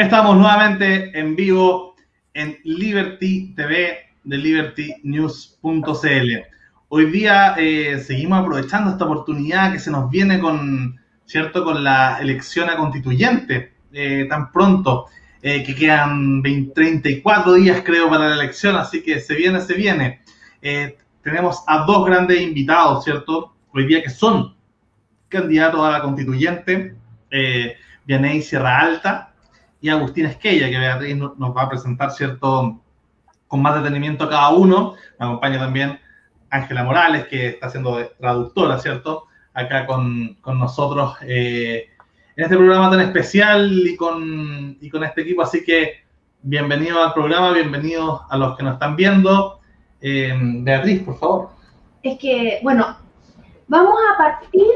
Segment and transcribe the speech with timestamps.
[0.00, 1.94] Estamos nuevamente en vivo
[2.32, 6.28] en Liberty TV de libertynews.cl.
[6.88, 11.64] Hoy día eh, seguimos aprovechando esta oportunidad que se nos viene con, ¿cierto?
[11.64, 15.04] con la elección a constituyente eh, tan pronto,
[15.42, 20.22] eh, que quedan 34 días creo para la elección, así que se viene, se viene.
[21.22, 23.54] tenemos a dos grandes invitados, ¿cierto?
[23.74, 24.56] Hoy día que son
[25.28, 26.96] candidatos a la constituyente,
[28.06, 29.29] Vianey Sierra Alta,
[29.80, 32.80] y Agustín Esquella, que Beatriz nos va a presentar, ¿cierto?
[33.48, 34.94] Con más detenimiento a cada uno.
[35.18, 35.98] Me acompaña también
[36.50, 39.24] Ángela Morales, que está siendo traductora, ¿cierto?
[39.54, 41.88] Acá con, con nosotros eh,
[42.36, 45.42] en este programa tan especial y con, y con este equipo.
[45.42, 46.04] Así que
[46.42, 49.60] bienvenido al programa, bienvenidos a los que nos están viendo.
[50.00, 51.50] Eh, Beatriz, por favor.
[52.02, 52.96] Es que, bueno,
[53.68, 54.66] vamos a partir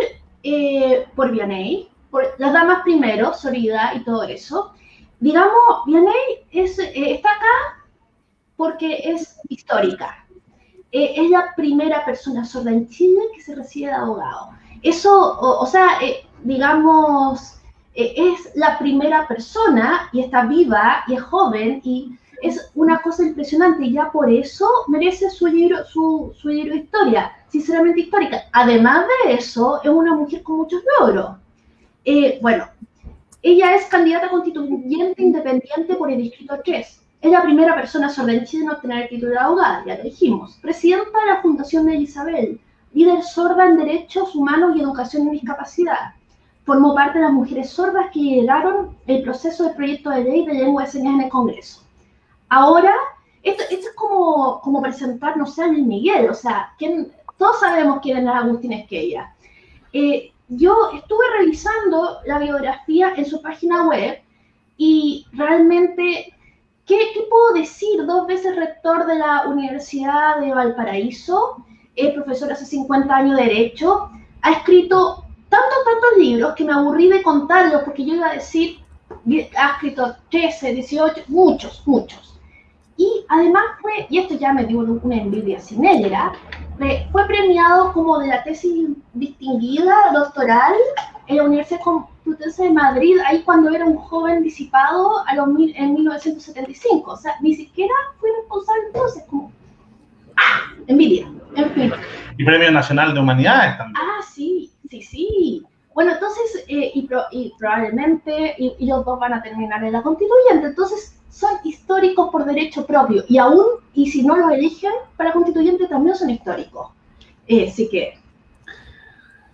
[0.42, 4.74] eh, por Vianey, por las damas primero, Sorida y todo eso
[5.24, 7.86] digamos, Vianney es, eh, está acá
[8.56, 10.26] porque es histórica.
[10.92, 14.50] Eh, es la primera persona sorda en Chile que se recibe de abogado.
[14.82, 17.58] Eso, o, sea, eh, digamos,
[17.94, 23.82] es la primera persona y está viva y es joven y es una cosa impresionante
[23.82, 28.42] y ya por eso merece su libro, su, su historia, sinceramente histórica.
[28.52, 31.30] Además de eso, es una mujer con muchos logros.
[32.42, 32.66] bueno,
[33.44, 37.02] ella es candidata constituyente independiente por el Distrito 3.
[37.20, 40.58] Es la primera persona sorda en obtener el título de abogada, ya lo dijimos.
[40.62, 42.58] Presidenta de la Fundación de Isabel,
[42.94, 46.14] líder sorda en Derechos Humanos y Educación en Discapacidad.
[46.64, 50.54] Formó parte de las mujeres sordas que lideraron el proceso del proyecto de ley de
[50.54, 51.82] lengua de señas en el Congreso.
[52.48, 52.94] Ahora,
[53.42, 57.98] esto, es como, como presentar, no sé, a Luis Miguel, o sea, ¿quién, todos sabemos
[58.00, 59.34] quién es Agustín Esquella.
[59.92, 64.18] Eh, yo estuve revisando la biografía en su página web
[64.76, 66.34] y realmente,
[66.86, 66.98] ¿qué,
[67.30, 68.04] puedo decir?
[68.06, 71.64] Dos veces rector de la Universidad de Valparaíso,
[71.96, 74.10] es profesor hace 50 años de Derecho,
[74.42, 78.78] ha escrito tantos, tantos libros que me aburrí de contarlos porque yo iba a decir,
[79.56, 82.38] ha escrito 13, 18, muchos, muchos.
[82.96, 86.32] Y además fue, y esto ya me dio una envidia sin negra,
[87.12, 90.74] fue premiado como de la tesis distinguida doctoral
[91.26, 95.94] en la Universidad Complutense de Madrid, ahí cuando era un joven disipado a los en
[95.94, 97.10] 1975.
[97.10, 99.52] O sea, ni siquiera fue responsable entonces, como
[100.36, 100.72] ¡ah!
[100.86, 101.92] envidia, en fin.
[102.36, 103.96] Y Premio Nacional de Humanidades también.
[103.96, 105.62] Ah, sí, sí, sí.
[105.94, 110.66] Bueno, entonces, eh, y, probablemente, y, y, los dos van a terminar en la constituyente,
[110.66, 115.88] entonces son históricos por derecho propio y aún, y si no los eligen para constituyente,
[115.88, 116.90] también son históricos.
[117.48, 118.16] Eh, así que,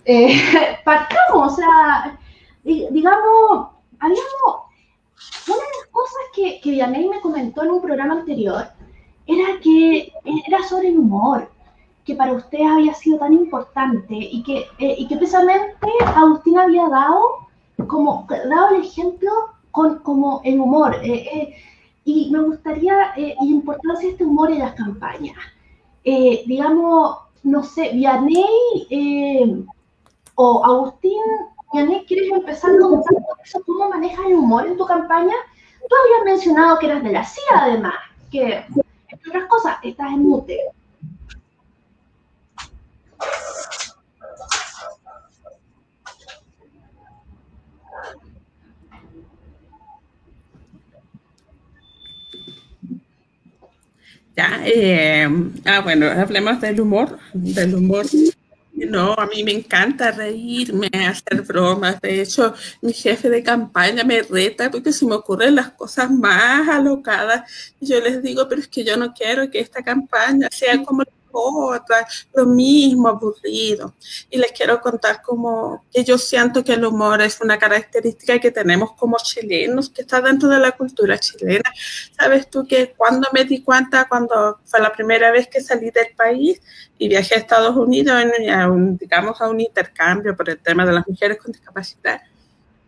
[0.04, 0.41] eh,
[0.84, 2.18] partamos, o sea,
[2.62, 3.68] digamos,
[3.98, 4.20] habíamos,
[5.46, 8.66] una de las cosas que, que me comentó en un programa anterior
[9.26, 10.12] era que
[10.47, 11.50] era sobre el humor,
[12.04, 16.88] que para usted había sido tan importante y que, eh, y que precisamente Agustín había
[16.88, 17.48] dado
[17.86, 19.30] como dado el ejemplo
[19.70, 20.97] con como el humor.
[21.03, 21.54] Eh, eh,
[22.04, 25.36] y me gustaría, eh, importancia de este humor en las campañas.
[26.04, 29.64] Eh, digamos, no sé, Vianney eh,
[30.34, 31.20] o Agustín,
[31.72, 33.62] Vianney, ¿quieres empezar contando eso?
[33.66, 35.34] ¿Cómo manejas el humor en tu campaña?
[35.88, 37.94] Tú habías mencionado que eras de la CIA, además,
[38.30, 38.64] que,
[39.09, 40.59] entre otras cosas, estás en mute.
[54.64, 55.28] Eh,
[55.64, 58.06] ah, bueno, hablemos del humor, del humor.
[58.72, 62.00] No, a mí me encanta reírme, hacer bromas.
[62.00, 66.68] De hecho, mi jefe de campaña me reta porque se me ocurren las cosas más
[66.68, 67.50] alocadas.
[67.80, 72.06] Yo les digo, pero es que yo no quiero que esta campaña sea como otra,
[72.34, 73.94] lo mismo, aburrido.
[74.28, 78.50] Y les quiero contar como que yo siento que el humor es una característica que
[78.50, 81.71] tenemos como chilenos, que está dentro de la cultura chilena.
[82.18, 86.15] Sabes tú que cuando me di cuenta, cuando fue la primera vez que salí del
[86.16, 86.60] país
[86.98, 88.22] y viajé a Estados Unidos,
[88.98, 92.21] digamos, a un intercambio por el tema de las mujeres con discapacidad,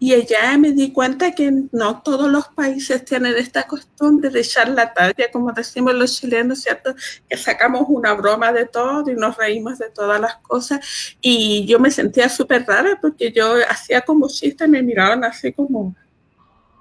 [0.03, 4.69] y allá me di cuenta que no todos los países tienen esta costumbre de echar
[4.69, 6.93] la talla, como decimos los chilenos, ¿cierto?
[7.29, 10.81] Que sacamos una broma de todo y nos reímos de todas las cosas.
[11.21, 15.95] Y yo me sentía súper rara porque yo hacía como chiste, me miraban así como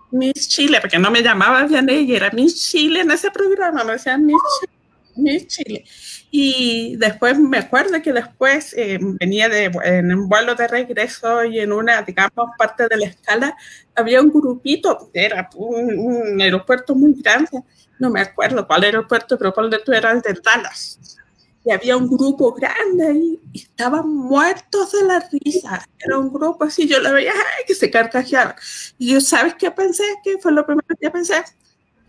[0.09, 4.25] Miss Chile, porque no me llamaba Vianney, era Miss Chile en ese programa, me decían
[4.25, 4.80] Miss Chile.
[5.21, 5.85] Mi Chile.
[6.29, 11.59] Y después me acuerdo que después eh, venía de, en un vuelo de regreso y
[11.59, 13.55] en una, digamos, parte de la escala
[13.95, 17.63] había un grupito, era un, un aeropuerto muy grande,
[17.99, 20.99] no me acuerdo cuál aeropuerto, pero cuál de tú era el de Dallas
[21.63, 25.85] y había un grupo grande ahí y estaban muertos de la risa.
[25.99, 27.33] Era un grupo así, yo lo veía
[27.67, 28.55] que se carcajeaban.
[28.97, 30.03] Y yo, ¿sabes qué pensé?
[30.23, 31.43] ¿Qué fue lo primero que pensé?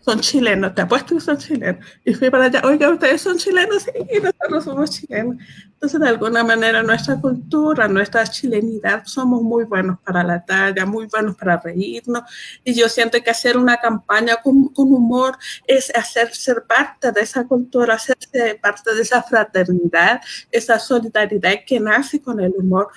[0.03, 1.83] Son chilenos, te apuesto que son chilenos.
[2.03, 3.91] Y fui para allá, oiga, ustedes son chilenos, sí,
[4.21, 5.37] nosotros somos chilenos.
[5.73, 11.07] Entonces, de alguna manera, nuestra cultura, nuestra chilenidad, somos muy buenos para la talla, muy
[11.07, 12.23] buenos para reírnos.
[12.63, 17.45] Y yo siento que hacer una campaña con humor es hacer ser parte de esa
[17.45, 20.21] cultura, hacerse parte de esa fraternidad,
[20.51, 22.89] esa solidaridad que nace con el humor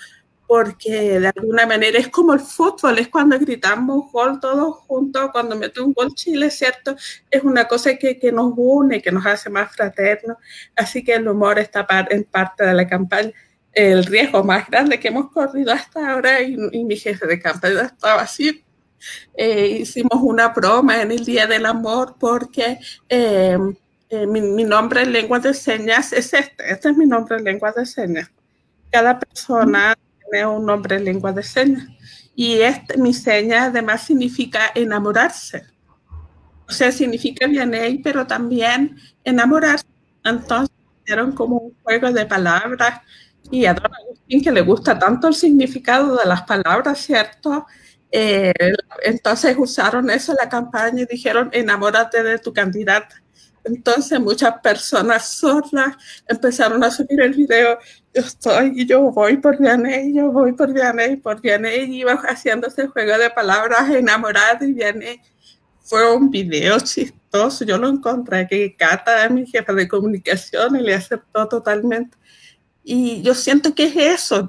[0.47, 5.57] porque de alguna manera es como el fútbol, es cuando gritamos gol todos juntos, cuando
[5.57, 6.97] mete un gol Chile, ¿cierto?
[7.31, 10.37] Es una cosa que, que, nos une, que nos hace más fraternos,
[10.77, 13.33] así que el humor está en parte de la campaña.
[13.73, 17.83] El riesgo más grande que hemos corrido hasta ahora, y, y mi jefe de campaña
[17.83, 18.65] estaba así,
[19.35, 22.79] eh, hicimos una broma en el Día del Amor porque
[23.09, 23.59] eh,
[24.09, 27.45] eh, mi, mi, nombre en lengua de señas es este, este es mi nombre en
[27.45, 28.31] lengua de señas.
[28.91, 29.95] Cada persona
[30.47, 31.87] un nombre en lengua de señas.
[32.35, 35.65] Y este, mi seña además significa enamorarse.
[36.69, 39.87] O sea, significa Vianey, pero también enamorarse.
[40.25, 43.01] Entonces, hicieron como un juego de palabras.
[43.51, 47.67] Y a Don Agustín, que le gusta tanto el significado de las palabras, ¿cierto?
[48.11, 48.53] Eh,
[49.03, 53.23] entonces usaron eso en la campaña y dijeron, enamórate de tu candidata.
[53.67, 55.97] Entonces muchas personas sordas
[56.29, 57.79] empezaron a subir el video,
[58.15, 62.69] yo estoy, yo voy por Vianney, yo voy por Vianney, por Vianney, y iba haciendo
[62.69, 65.21] ese juego de palabras enamorado y Vianney.
[65.81, 70.95] Fue un video chistoso, yo lo encontré, que Cata mi jefa de comunicación y le
[70.95, 72.17] aceptó totalmente.
[72.85, 74.49] Y yo siento que es eso,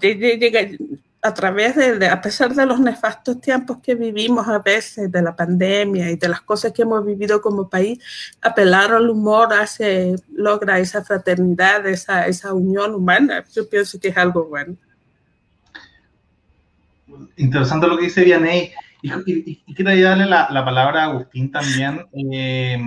[1.22, 5.36] a través de, a pesar de los nefastos tiempos que vivimos a veces, de la
[5.36, 8.00] pandemia y de las cosas que hemos vivido como país,
[8.42, 13.44] apelar al humor hace, logra esa fraternidad, esa, esa unión humana.
[13.54, 14.76] Yo pienso que es algo bueno.
[17.36, 18.72] Interesante lo que dice Vianey.
[19.02, 22.78] Y, y, y quiero darle la, la, palabra a Agustín también, eh,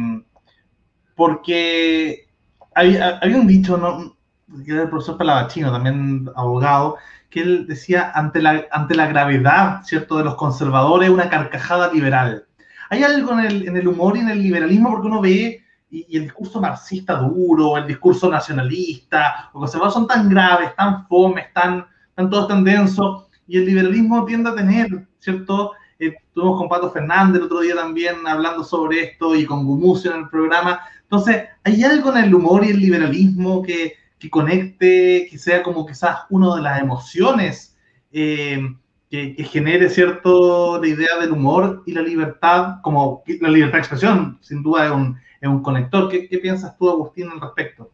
[1.14, 2.26] porque
[2.74, 4.16] había, había, un dicho, ¿no?
[4.64, 6.96] que era el profesor Palavachino, también abogado,
[7.30, 12.44] que él decía, ante la, ante la gravedad, ¿cierto?, de los conservadores, una carcajada liberal.
[12.90, 16.24] Hay algo en el, humor y en el liberalismo porque uno ve, y, y, el
[16.24, 22.28] discurso marxista duro, el discurso nacionalista, los conservadores son tan graves, tan fomes, tan, tan
[22.28, 27.40] todos tan densos, y el liberalismo tiende a tener, ¿cierto?, eh, tuvimos con Pato Fernández
[27.40, 30.80] el otro día también hablando sobre esto y con Gumucio en el programa.
[31.02, 35.86] Entonces, hay algo en el humor y el liberalismo que, que conecte, que sea como
[35.86, 37.76] quizás una de las emociones
[38.12, 38.60] eh,
[39.08, 44.38] que, genere, ¿cierto?, la idea del humor y la libertad, como la libertad de expresión,
[44.42, 46.08] sin duda es un, es un conector.
[46.08, 47.90] ¿Qué, ¿Qué, piensas tú, Agustín, al respecto?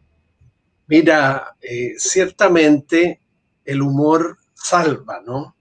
[0.85, 3.21] Mira, eh, ciertamente
[3.63, 5.55] el humor salva, ¿no?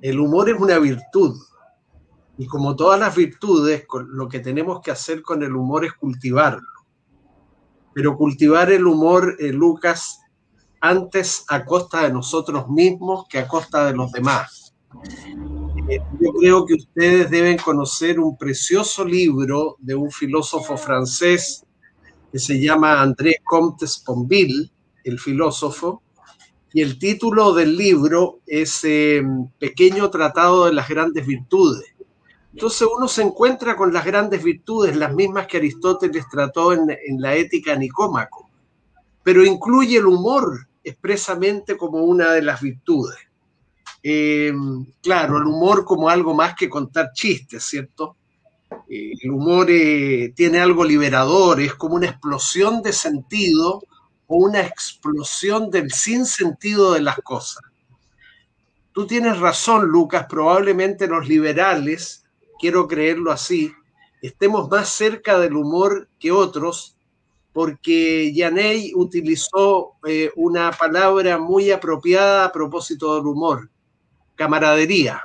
[0.00, 1.40] El humor es una virtud.
[2.38, 6.75] Y como todas las virtudes, lo que tenemos que hacer con el humor es cultivarlo
[7.96, 10.20] pero cultivar el humor, eh, Lucas,
[10.82, 14.74] antes a costa de nosotros mismos que a costa de los demás.
[15.88, 21.64] Eh, yo creo que ustedes deben conocer un precioso libro de un filósofo francés
[22.30, 24.70] que se llama André Comte Sponville,
[25.02, 26.02] el filósofo,
[26.74, 29.22] y el título del libro es eh,
[29.58, 31.95] Pequeño Tratado de las Grandes Virtudes.
[32.56, 37.34] Entonces uno se encuentra con las grandes virtudes, las mismas que Aristóteles trató en, la
[37.34, 38.48] ética Nicómaco,
[39.22, 43.18] pero incluye el humor expresamente como una de las virtudes.
[44.02, 44.54] Eh,
[45.02, 48.16] claro, el humor como algo más que contar chistes, ¿cierto?
[48.88, 53.82] Eh, el humor eh, tiene algo liberador, es como una explosión de sentido
[54.28, 57.62] o una explosión del sinsentido de las cosas.
[58.92, 62.22] Tú tienes razón, Lucas, probablemente los liberales
[62.58, 63.72] quiero creerlo así,
[64.22, 66.96] estemos más cerca del humor que otros,
[67.52, 73.70] porque Yaney utilizó eh, una palabra muy apropiada a propósito del humor,
[74.34, 75.22] camaradería.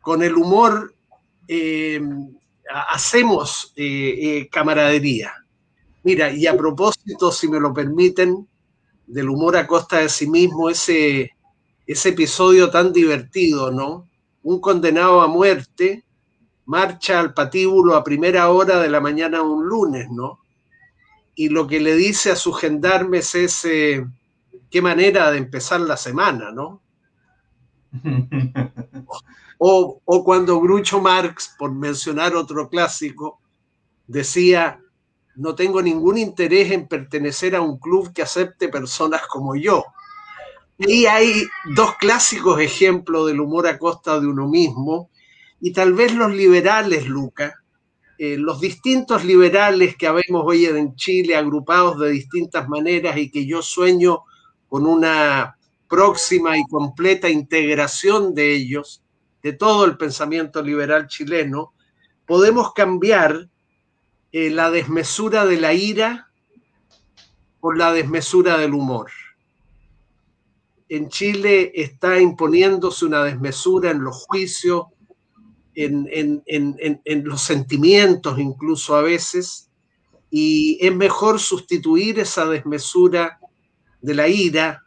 [0.00, 0.94] Con el humor
[1.48, 2.00] eh,
[2.88, 5.32] hacemos eh, camaradería.
[6.04, 8.46] Mira, y a propósito, si me lo permiten,
[9.06, 11.32] del humor a costa de sí mismo, ese,
[11.86, 14.08] ese episodio tan divertido, ¿no?
[14.44, 16.04] Un condenado a muerte
[16.66, 20.38] marcha al patíbulo a primera hora de la mañana un lunes, ¿no?
[21.34, 24.06] y lo que le dice a sus gendarmes es eh,
[24.70, 26.80] qué manera de empezar la semana, ¿no?
[29.58, 33.40] o, o cuando Grucho Marx, por mencionar otro clásico,
[34.06, 34.80] decía,
[35.36, 39.84] no tengo ningún interés en pertenecer a un club que acepte personas como yo.
[40.78, 45.10] Y hay dos clásicos ejemplos del humor a costa de uno mismo,
[45.60, 47.54] y tal vez los liberales, Luca,
[48.18, 53.46] eh, los distintos liberales que habemos hoy en Chile, agrupados de distintas maneras y que
[53.46, 54.20] yo sueño
[54.68, 55.56] con una
[55.88, 59.02] próxima y completa integración de ellos,
[59.42, 61.72] de todo el pensamiento liberal chileno,
[62.26, 63.48] podemos cambiar
[64.32, 66.30] eh, la desmesura de la ira
[67.60, 69.10] por la desmesura del humor.
[70.88, 74.86] En Chile está imponiéndose una desmesura en los juicios,
[75.74, 76.42] en,
[77.24, 79.70] los sentimientos incluso a veces,
[80.30, 83.38] y es mejor sustituir esa desmesura
[84.00, 84.82] de la ira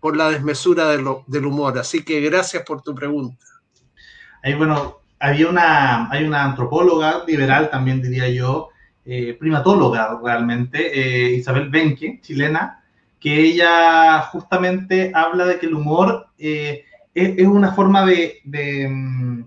[0.00, 1.78] por la desmesura del humor.
[1.78, 3.44] Así que gracias por tu pregunta.
[4.42, 8.70] Ahí, bueno, había una, hay una antropóloga liberal también, diría yo,
[9.04, 12.81] eh, primatóloga realmente, eh, Isabel Benke, chilena,
[13.22, 19.42] que ella justamente habla de que el humor eh, es, una forma de, mm,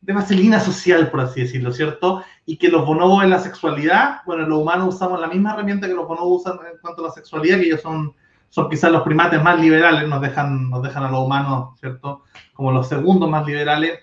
[0.00, 2.24] de vaselina social, por así decirlo, ¿cierto?
[2.46, 5.92] Y que los bonobos en la sexualidad, bueno, los humanos usamos la misma herramienta que
[5.92, 8.14] los bonobos usan en cuanto a la sexualidad, que ellos son,
[8.48, 12.22] son quizás los primates más liberales, nos dejan, nos dejan a los humanos, ¿cierto?
[12.54, 13.98] Como los segundos más liberales,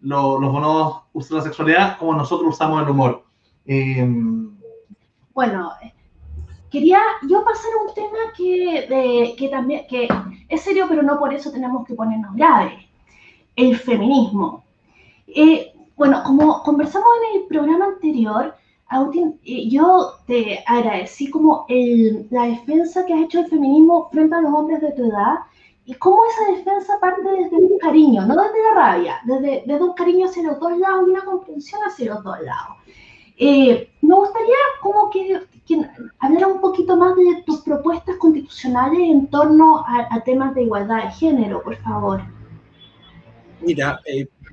[0.00, 3.24] los bonobos usan la sexualidad como nosotros usamos el humor.
[3.66, 4.08] Eh,
[5.34, 5.72] bueno,
[6.72, 10.08] quería yo pasar a un tema que, de, que también que
[10.48, 12.82] es serio, pero no por eso tenemos que ponernos graves.
[13.54, 14.64] El feminismo.
[15.28, 18.54] Eh, bueno, como conversamos en el programa anterior,
[19.44, 24.40] eh, yo te agradecí como el, la defensa que has hecho del feminismo frente a
[24.40, 25.40] los hombres de tu edad
[25.84, 29.94] y cómo esa defensa parte desde un cariño, no desde la rabia, desde, desde un
[29.94, 32.76] cariño hacia los dos lados y una comprensión hacia los dos lados.
[33.44, 35.40] Eh, me gustaría como que,
[36.20, 41.10] hablara un poquito más de tus propuestas constitucionales en torno a, temas de igualdad de
[41.10, 42.22] género, por favor.
[43.60, 44.00] Mira,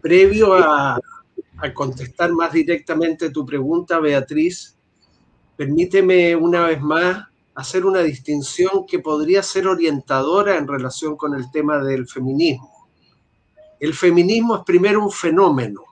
[0.01, 0.99] Previo a,
[1.75, 4.75] contestar más directamente tu pregunta, Beatriz,
[5.55, 11.51] permíteme una vez más hacer una distinción que podría ser orientadora en relación con el
[11.51, 12.87] tema del feminismo.
[13.79, 15.88] El feminismo es primero un fenómeno,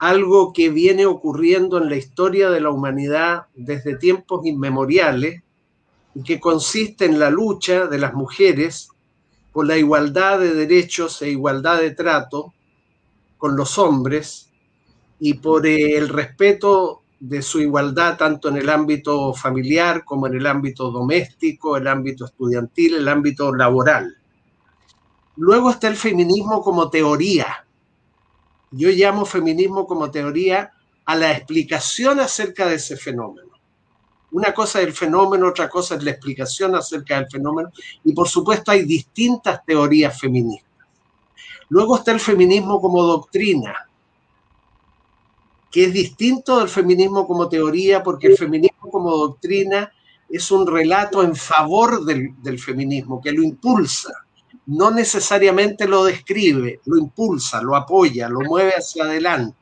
[0.00, 5.42] algo que viene ocurriendo en la historia de la humanidad desde tiempos inmemoriales
[6.14, 8.88] y que consiste en la lucha de las mujeres
[9.52, 12.54] por la igualdad de derechos e igualdad de trato
[13.36, 14.50] con los hombres
[15.18, 20.46] y por el respeto de su igualdad tanto en el ámbito familiar como en el
[20.46, 24.16] ámbito doméstico, el ámbito estudiantil, el ámbito laboral.
[25.36, 27.66] Luego está el feminismo como teoría.
[28.70, 30.72] Yo llamo feminismo como teoría
[31.04, 33.50] a la explicación acerca de ese fenómeno.
[34.32, 37.70] Una cosa es el fenómeno, otra cosa es la explicación acerca del fenómeno.
[38.04, 40.70] Y por supuesto hay distintas teorías feministas.
[41.68, 43.88] Luego está el feminismo como doctrina,
[45.70, 49.92] que es distinto del feminismo como teoría, porque el feminismo como doctrina
[50.28, 54.12] es un relato en favor del, feminismo, que lo impulsa,
[54.70, 59.58] no necesariamente lo describe, lo impulsa, lo apoya, lo mueve hacia adelante.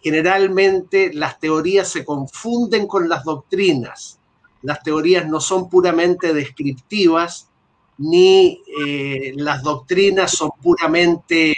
[0.00, 4.20] Generalmente las teorías se confunden con las doctrinas.
[4.62, 7.48] Las teorías no son puramente descriptivas,
[7.98, 11.56] ni eh, las doctrinas son puramente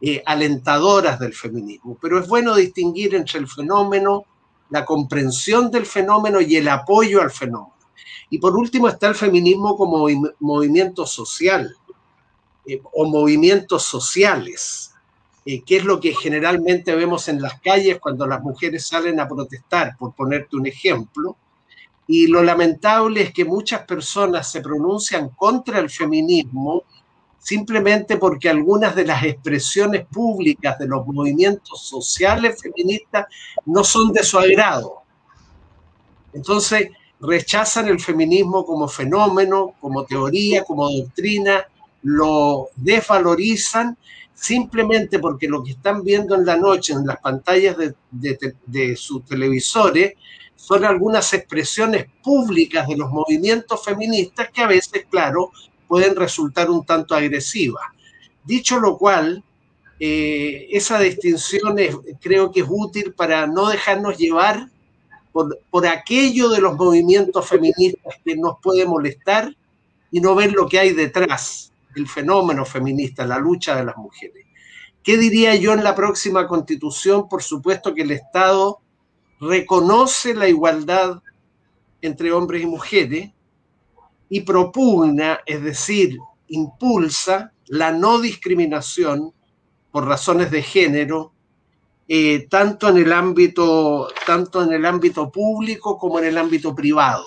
[0.00, 4.26] eh, alentadoras del feminismo, pero es bueno distinguir entre el fenómeno,
[4.68, 7.74] la comprensión del fenómeno y el apoyo al fenómeno.
[8.32, 10.06] Y por último está el feminismo como
[10.38, 11.76] movimiento social
[12.66, 14.92] eh, o movimientos sociales,
[15.44, 19.96] que es lo que generalmente vemos en las calles cuando las mujeres salen a protestar,
[19.98, 21.36] por ponerte un ejemplo,
[22.06, 26.84] y lo lamentable es que muchas personas se pronuncian contra el feminismo
[27.38, 33.26] simplemente porque algunas de las expresiones públicas de los movimientos sociales feministas
[33.64, 35.02] no son de su agrado.
[36.32, 36.90] Entonces,
[37.20, 41.64] rechazan el feminismo como fenómeno, como teoría, como doctrina,
[42.02, 43.96] lo desvalorizan
[44.34, 47.94] simplemente porque lo que están viendo en la noche en las pantallas de,
[48.66, 50.14] de sus televisores
[50.56, 55.50] son algunas expresiones públicas de los movimientos feministas que a veces, claro,
[55.88, 57.82] pueden resultar un tanto agresivas.
[58.44, 59.42] Dicho lo cual,
[59.98, 61.76] eh, esa distinción
[62.20, 64.70] creo que es útil para no dejarnos llevar
[65.32, 69.54] por, aquello de los movimientos feministas que nos puede molestar
[70.10, 74.46] y no ver lo que hay detrás, el fenómeno feminista, la lucha de las mujeres.
[75.02, 77.28] ¿Qué diría yo en la próxima constitución?
[77.28, 78.80] Por supuesto que el Estado
[79.40, 81.22] reconoce la igualdad
[82.02, 83.30] entre hombres y mujeres
[84.28, 86.18] y propugna, es decir,
[86.48, 89.32] impulsa la no discriminación
[89.90, 91.32] por razones de género,
[92.06, 97.24] eh, tanto, en el ámbito, tanto en el ámbito público como en el ámbito privado.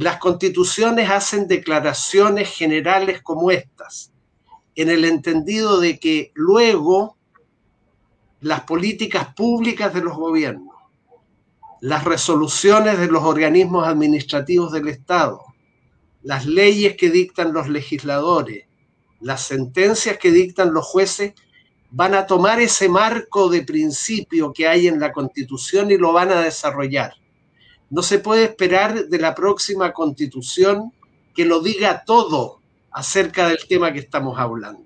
[0.00, 4.10] Las constituciones hacen declaraciones generales como estas,
[4.74, 7.18] en el entendido de que luego
[8.40, 10.74] las políticas públicas de los gobiernos,
[11.82, 15.42] las resoluciones de los organismos administrativos del Estado,
[16.22, 18.68] las leyes que dictan los legisladores,
[19.20, 21.34] las sentencias que dictan los jueces,
[21.90, 26.32] van a tomar ese marco de principio que hay en la Constitución y lo van
[26.32, 27.19] a desarrollar.
[27.90, 30.92] No se puede esperar de la próxima Constitución
[31.34, 32.60] que lo diga todo
[32.92, 34.84] acerca del tema que estamos hablando.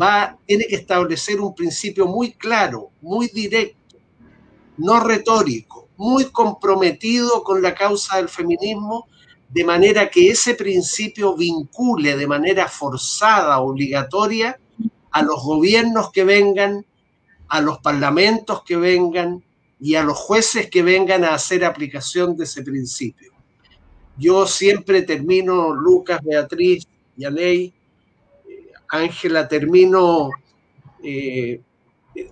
[0.00, 3.96] Va, tiene que establecer un principio muy claro, muy directo,
[4.78, 9.06] no retórico, muy comprometido con la causa del feminismo
[9.50, 14.58] de manera que ese principio vincule de manera forzada, obligatoria,
[15.10, 16.86] a los gobiernos que vengan,
[17.48, 19.44] a los parlamentos que vengan
[19.80, 23.32] y a los jueces que vengan a hacer aplicación de ese principio.
[24.18, 27.72] Yo siempre termino, Lucas, Beatriz, Yanei,
[28.48, 30.30] eh, Ángela, termino
[31.02, 31.60] eh,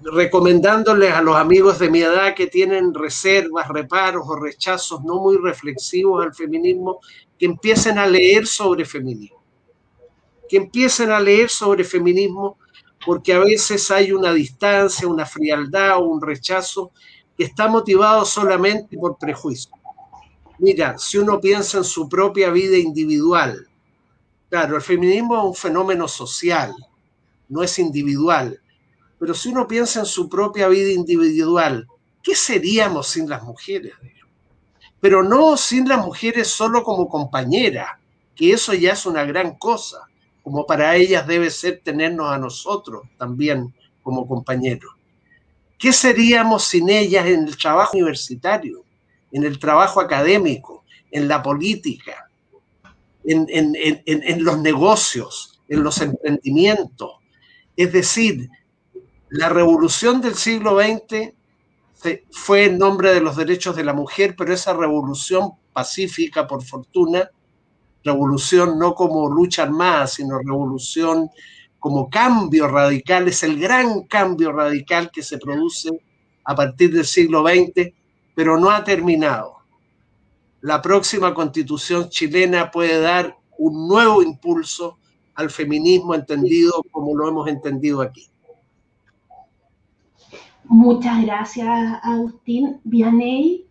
[0.02, 5.38] recomendándoles a los amigos de mi edad que tienen reservas, reparos o rechazos no muy
[5.38, 7.00] reflexivos al feminismo,
[7.38, 9.42] que empiecen a leer sobre feminismo.
[10.48, 12.58] Que empiecen a leer sobre feminismo
[13.06, 16.90] porque a veces hay una distancia, una frialdad o un rechazo
[17.38, 19.72] que está motivado solamente por prejuicio.
[20.58, 23.66] Mira, si uno piensa en su propia vida individual,
[24.50, 26.74] claro, el feminismo es un fenómeno social,
[27.48, 28.60] no es individual
[29.18, 31.88] pero si uno piensa en su propia vida individual,
[32.22, 33.94] ¿qué seríamos sin las mujeres?
[35.00, 38.00] Pero no sin las mujeres solo como compañera,
[38.34, 40.02] que eso ya es una gran cosa,
[40.42, 44.92] como para ellas debe ser tenernos a nosotros también como compañeros.
[45.78, 48.84] ¿Qué seríamos sin ellas en el trabajo universitario,
[49.30, 52.28] en el trabajo académico, en la política,
[53.24, 57.12] en, los negocios, en los emprendimientos?
[57.76, 58.48] Es decir,
[59.30, 61.32] la revolución del siglo XX
[62.30, 67.30] fue en nombre de los derechos de la mujer, pero esa revolución pacífica, por fortuna,
[68.02, 71.30] revolución no como lucha armada, sino revolución
[71.78, 75.90] como cambio radical, es el gran cambio radical que se produce
[76.44, 77.92] a partir del siglo XX,
[78.34, 79.58] pero no ha terminado.
[80.60, 84.98] La próxima constitución chilena puede dar un nuevo impulso
[85.34, 88.28] al feminismo entendido como lo hemos entendido aquí.
[90.64, 91.68] Muchas gracias,
[92.02, 92.80] Agustín.
[92.84, 93.66] Vianey,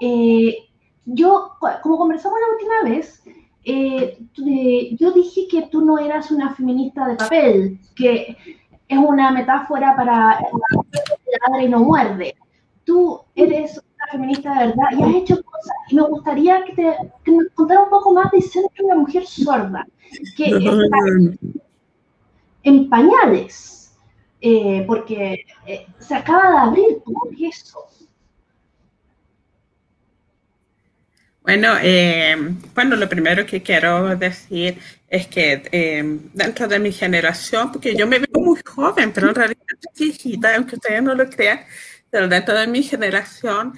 [0.00, 0.56] eh,
[1.04, 3.22] yo, como conversamos la última vez,
[3.64, 8.36] eh, eh, yo dije que tú no eras una feminista de papel, que
[8.88, 12.34] es una metáfora para ladra y no muerde.
[12.84, 15.76] Tú eres una feminista de verdad y has hecho cosas.
[15.90, 18.96] Y me gustaría que, te, que nos contara un poco más de Centro de una
[18.96, 19.86] Mujer Sorda,
[20.36, 20.98] que está
[22.62, 23.80] en pañales
[24.40, 27.78] eh, porque eh, se acaba de abrir todo eso.
[31.42, 32.36] Bueno, eh,
[32.74, 35.62] bueno, lo primero que quiero decir es que
[36.34, 40.54] dentro de mi generación, porque yo me veo muy joven, pero en realidad estoy viejita,
[40.54, 41.60] aunque ustedes no lo crean,
[42.10, 43.72] pero dentro de mi generación,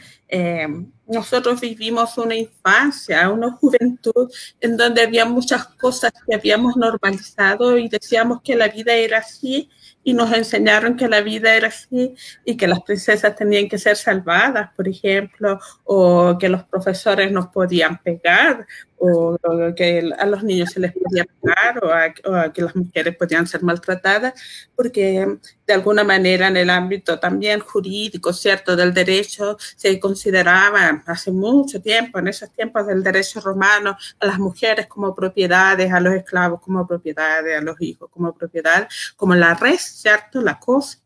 [1.07, 7.88] nosotros vivimos una infancia, una juventud en donde había muchas cosas que habíamos normalizado y
[7.88, 9.70] decíamos que la vida era así
[10.05, 13.97] y nos enseñaron que la vida era así y que las princesas tenían que ser
[13.97, 18.67] salvadas, por ejemplo, o que los profesores nos podían pegar,
[19.05, 19.37] o,
[19.75, 23.62] que a los niños se les podía pegar, o a, que las mujeres podían ser
[23.62, 24.35] maltratadas,
[24.77, 31.33] porque de alguna manera en el ámbito también jurídico, ¿cierto?, del derecho, se consideraba hace
[31.33, 36.15] mucho tiempo, en esos tiempos del derecho romano, a las mujeres como propiedades, a los
[36.15, 40.99] esclavos como propiedades, a los hijos como propiedad, como la res, ¿cierto?, la cosa.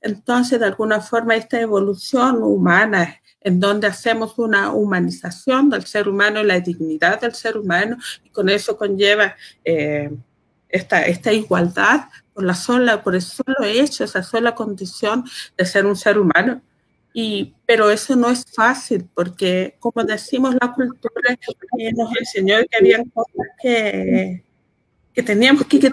[0.00, 6.42] Entonces, de alguna forma, esta evolución humana en donde hacemos una humanización del ser humano
[6.42, 10.10] la dignidad del ser humano, y con eso conlleva eh,
[10.68, 15.24] esta, esta igualdad por, la sola, por el solo hecho, esa sola condición
[15.56, 16.62] de ser un ser humano.
[17.12, 21.36] Y, pero eso no es fácil porque, como decimos, la cultura
[21.96, 24.44] nos enseñó que había cosas que,
[25.12, 25.90] que teníamos que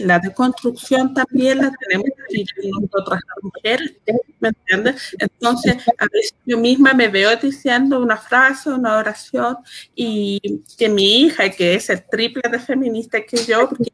[0.00, 2.44] La deconstrucción también la tenemos que
[2.80, 3.94] nosotras las mujeres,
[4.40, 5.16] ¿me entiendes?
[5.18, 9.58] Entonces, a veces yo misma me veo diciendo una frase, una oración,
[9.94, 13.90] y que mi hija, que es el triple de feminista que yo, porque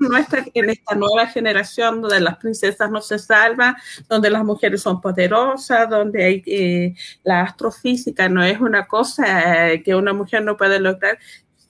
[0.00, 3.74] nuestra, en esta nueva generación donde las princesas no se salvan,
[4.08, 9.82] donde las mujeres son poderosas, donde hay, eh, la astrofísica no es una cosa eh,
[9.82, 11.18] que una mujer no puede lograr.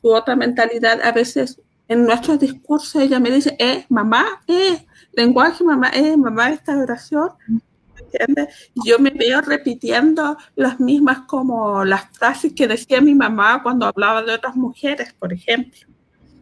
[0.01, 1.61] Su otra mentalidad, a veces
[1.93, 7.31] en nuestros discursos ella me dice, eh, mamá, eh, lenguaje, mamá, eh, mamá, esta oración.
[7.99, 8.71] ¿Entiendes?
[8.85, 14.23] Yo me veo repitiendo las mismas como las frases que decía mi mamá cuando hablaba
[14.23, 15.81] de otras mujeres, por ejemplo.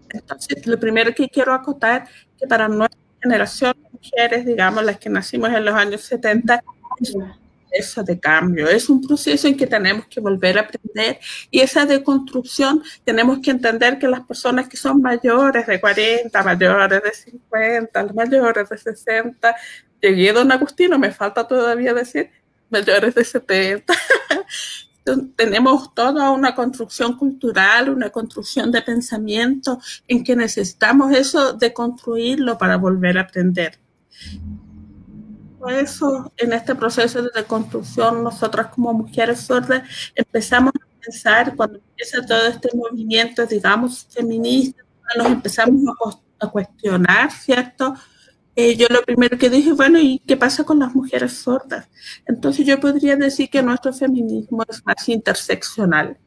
[0.08, 2.08] Entonces, lo primero que quiero acotar
[2.38, 6.62] que para nuestra generación de mujeres, digamos, las que nacimos en los años 70,
[7.00, 7.39] es un
[7.70, 11.18] proceso de cambio, es un proceso en que tenemos que volver a aprender
[11.50, 17.02] y esa deconstrucción tenemos que entender que las personas que son mayores de 40, mayores
[17.02, 19.56] de 50, mayores de 60,
[20.00, 22.30] llegué a Don Agustino, me falta todavía decir
[22.70, 23.94] mayores de 70,
[25.36, 32.58] tenemos toda una construcción cultural, una construcción de pensamiento en que necesitamos eso de construirlo
[32.58, 33.78] para volver a aprender.
[35.68, 39.82] Eso, en este proceso de construcción, nosotras como mujeres sordas
[40.14, 44.82] empezamos a pensar, cuando empieza todo este movimiento, digamos, feminista,
[45.16, 45.82] nos empezamos
[46.38, 47.94] a, a cuestionar, ¿cierto?
[48.56, 51.88] Eh, yo lo primero que dije, bueno, ¿y qué pasa con las mujeres sordas?
[52.26, 56.18] Entonces yo podría decir que nuestro feminismo es más interseccional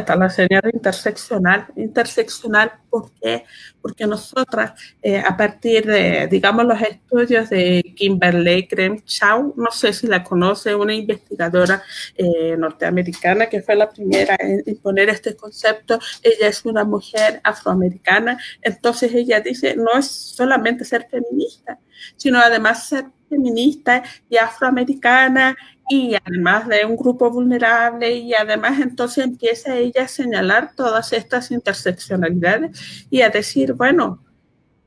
[0.00, 1.66] está la señal interseccional.
[1.76, 3.44] Interseccional, ¿por qué?
[3.80, 10.06] Porque nosotras, eh, a partir de, digamos, los estudios de Kimberly Crenshaw, no sé si
[10.06, 11.82] la conoce, una investigadora
[12.16, 15.98] eh, norteamericana que fue la primera en imponer este concepto.
[16.22, 21.78] Ella es una mujer afroamericana, entonces ella dice, no es solamente ser feminista,
[22.16, 25.56] sino además ser feminista y afroamericana
[25.88, 31.50] y además de un grupo vulnerable y además entonces empieza ella a señalar todas estas
[31.50, 34.22] interseccionalidades y a decir, bueno,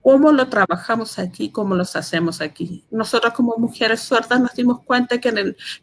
[0.02, 2.86] cómo lo trabajamos aquí, cómo los hacemos aquí.
[2.90, 5.30] Nosotros como mujeres sordas nos dimos cuenta que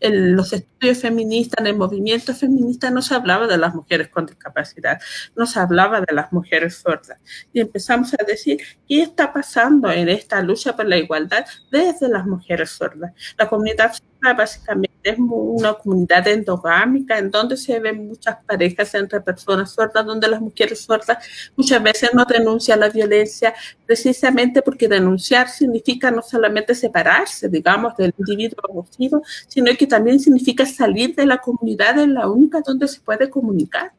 [0.01, 4.27] en, los estudios feministas, en el movimiento feminista, no se hablaba de las mujeres con
[4.27, 5.01] discapacidad,
[5.37, 7.19] no se hablaba de las mujeres sordas.
[7.53, 12.27] Y empezamos a decir, ¿qué está pasando en esta lucha por la igualdad desde las
[12.27, 13.13] mujeres sordas?
[13.39, 19.71] La comunidad básicamente es una comunidad endogámica en donde se ven muchas parejas entre personas
[19.73, 21.19] sordas, donde las mujeres sordas
[21.57, 23.55] muchas veces no denuncian la violencia
[23.87, 30.67] precisamente porque denunciar significa no solamente separarse, digamos, del individuo abusivo, sino que también significa
[30.67, 33.93] salir de la comunidad en la única donde se puede comunicar.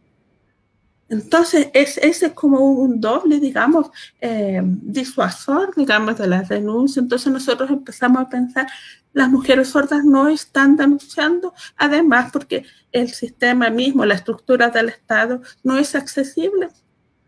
[1.10, 3.89] Entonces, es, ese es como un doble, digamos,
[4.22, 7.04] eh, disuasor, digamos, de las denuncias.
[7.04, 8.67] Entonces, nosotros empezamos a pensar,
[9.13, 15.41] las mujeres sordas no están denunciando, además porque el sistema mismo, la estructura del Estado
[15.63, 16.69] no es accesible.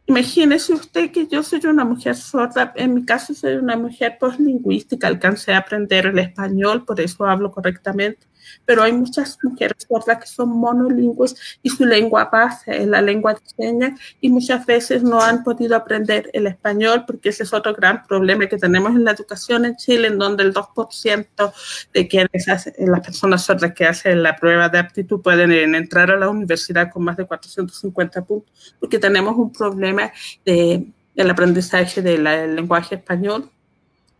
[0.06, 5.08] Imagínese usted que yo soy una mujer sorda, en mi caso soy una mujer postlingüística,
[5.08, 8.31] alcancé a aprender el español, por eso hablo correctamente
[8.66, 13.34] pero hay muchas mujeres sordas que son monolingües y su lengua base es la lengua
[13.34, 17.74] de señas y muchas veces no han podido aprender el español porque ese es otro
[17.74, 21.54] gran problema que tenemos en la educación en Chile, en donde el 2%
[21.94, 26.18] de quienes hacen, las personas sordas que hacen la prueba de aptitud pueden entrar a
[26.18, 30.12] la universidad con más de 450 puntos, porque tenemos un problema
[30.46, 32.24] de, del aprendizaje del
[32.56, 33.50] lenguaje español.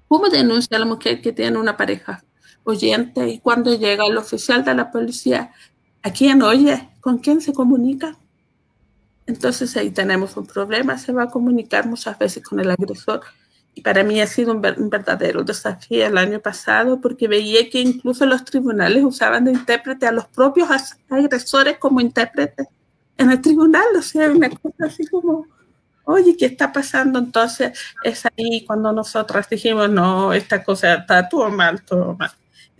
[0.08, 2.24] ¿Cómo denuncia la mujer que tiene una pareja
[2.64, 5.52] oyente y cuando llega el oficial de la policía,
[6.04, 6.90] ¿a quién oye?
[7.00, 8.18] ¿Con quién se comunica?
[9.26, 13.22] Entonces ahí tenemos un problema, se va a comunicar muchas veces con el agresor.
[13.74, 18.26] Y para mí ha sido un, verdadero desafío el año pasado porque veía que incluso
[18.26, 20.70] los tribunales usaban de intérprete a los propios
[21.10, 22.68] agresores como intérprete
[23.18, 23.86] en el tribunal.
[23.98, 25.48] O sea, una cosa así como,
[26.04, 27.20] oye, ¿qué está pasando?
[27.20, 32.32] Entonces es ahí cuando nosotras dijimos, no, esta cosa está todo mal, todo mal.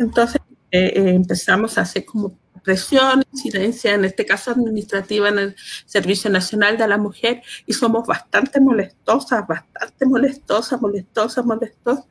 [0.02, 5.56] Entonces eh, eh, empezamos a hacer como presión, incidencia, en este caso administrativa, en el
[5.86, 12.06] Servicio Nacional de la Mujer, y somos bastante molestosas, bastante molestosas, molestosas, molestosas,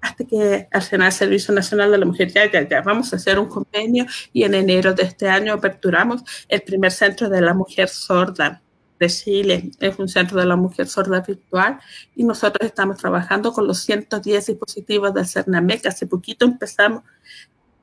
[0.00, 3.16] hasta que al final el Servicio Nacional de la Mujer ya, ya, ya, vamos a
[3.16, 7.54] hacer un convenio y en enero de este año aperturamos el primer centro de la
[7.54, 8.62] mujer sorda
[8.98, 9.70] de Chile.
[9.80, 11.80] Es un centro de la mujer sorda virtual
[12.14, 15.86] y nosotros estamos trabajando con los 110 dispositivos del CERNAMEC.
[15.86, 17.02] Hace poquito empezamos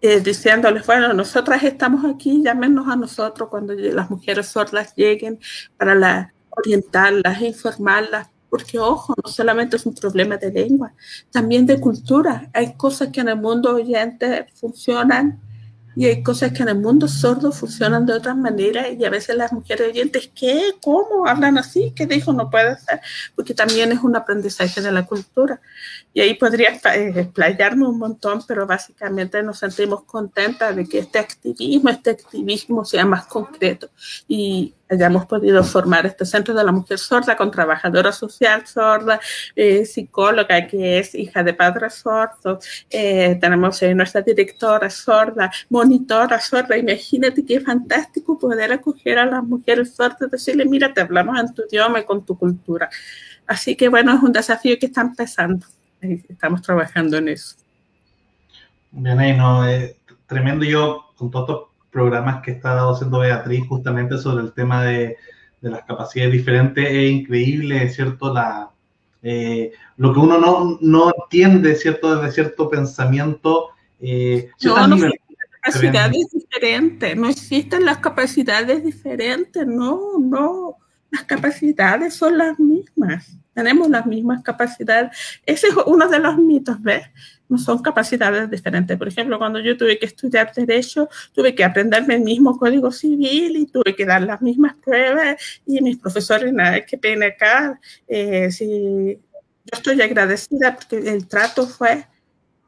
[0.06, 5.40] eh, diciéndoles, bueno, nosotras estamos aquí, llámenos a nosotros cuando las mujeres sordas lleguen
[5.78, 10.94] para la, orientarlas, informarlas, porque ojo, no solamente es un problema de lengua,
[11.32, 12.50] también de cultura.
[12.54, 15.42] Hay cosas que en el mundo oyente funcionan
[15.96, 19.36] y hay cosas que en el mundo sordo funcionan de otra manera y a veces
[19.36, 20.74] las mujeres oyentes, ¿qué?
[20.82, 21.28] ¿Cómo?
[21.28, 21.94] ¿Hablan así?
[21.96, 22.34] ¿Qué dijo?
[22.34, 23.02] No puede ser,
[23.36, 25.62] porque también es un aprendizaje de la cultura.
[26.14, 31.20] Y ahí podría eh, explayarme un montón, pero básicamente nos sentimos contentas de que este
[31.20, 33.90] activismo, este activismo sea más concreto
[34.28, 39.20] y hayamos podido formar este Centro de la Mujer Sorda con trabajadora social sorda,
[39.56, 45.52] eh, psicóloga que es hija de padre sordo, eh, tenemos eh, nuestra directora sorda,
[45.86, 51.40] monitora sorda, imagínate qué fantástico poder acoger a las mujeres sordas decirle, mira, te hablamos
[51.40, 52.90] en tu idioma y con tu cultura.
[53.46, 55.66] Así que bueno, es un desafío que está empezando.
[56.02, 57.56] Estamos trabajando en eso.
[58.92, 59.64] Bien, ahí no,
[60.26, 65.18] tremendo yo con todos programas que está haciendo Beatriz justamente sobre el tema de,
[65.62, 66.86] de las capacidades diferentes.
[66.88, 68.34] Es increíble, ¿cierto?
[68.34, 68.72] La,
[69.22, 72.16] eh, lo que uno no, no, entiende, ¿cierto?
[72.16, 73.70] Desde cierto pensamiento.
[74.00, 74.98] Eh, no, no
[75.66, 80.78] capacidades diferentes, no existen las capacidades diferentes, no, no.
[81.12, 85.12] Las capacidades son las mismas, tenemos las mismas capacidades.
[85.46, 87.04] Ese es uno de los mitos, ¿ves?
[87.48, 88.98] no son capacidades diferentes.
[88.98, 93.56] Por ejemplo, cuando yo tuve que estudiar derecho, tuve que aprenderme el mismo código civil
[93.56, 97.80] y tuve que dar las mismas pruebas y mis profesores, nada, qué pena acá.
[98.08, 99.20] Eh, si,
[99.66, 102.06] yo estoy agradecida porque el trato fue,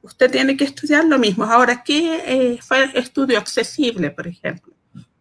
[0.07, 1.43] usted tiene que estudiar lo mismo.
[1.43, 4.73] Ahora, ¿qué eh, fue estudio accesible, por ejemplo?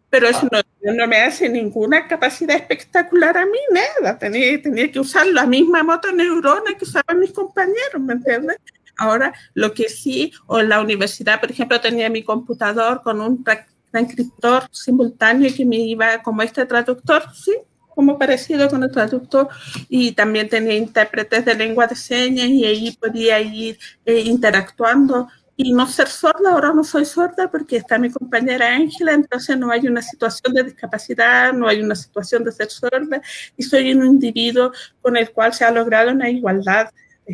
[0.09, 0.61] Pero eso no,
[0.95, 4.19] no, me hace ninguna capacidad espectacular a mí, nada.
[4.19, 8.57] Tenía, tenía que usar la misma motoneurona que usaban mis compañeros, ¿me entiendes?
[8.97, 13.45] Ahora, lo que sí, o en la universidad, por ejemplo, tenía mi computador con un
[13.91, 17.53] transcriptor simultáneo que me iba como este traductor, sí,
[17.97, 19.49] como parecido con el traductor,
[19.89, 25.29] y también tenía intérpretes de lengua de señas y ahí podía ir eh, interactuando.
[25.59, 29.71] Y no ser sorda, ahora no soy sorda porque está mi compañera Ángela, entonces no
[29.71, 33.23] hay una situación de discapacidad, no hay una situación de ser sorda
[33.57, 36.91] y soy un individuo con el cual se ha logrado una igualdad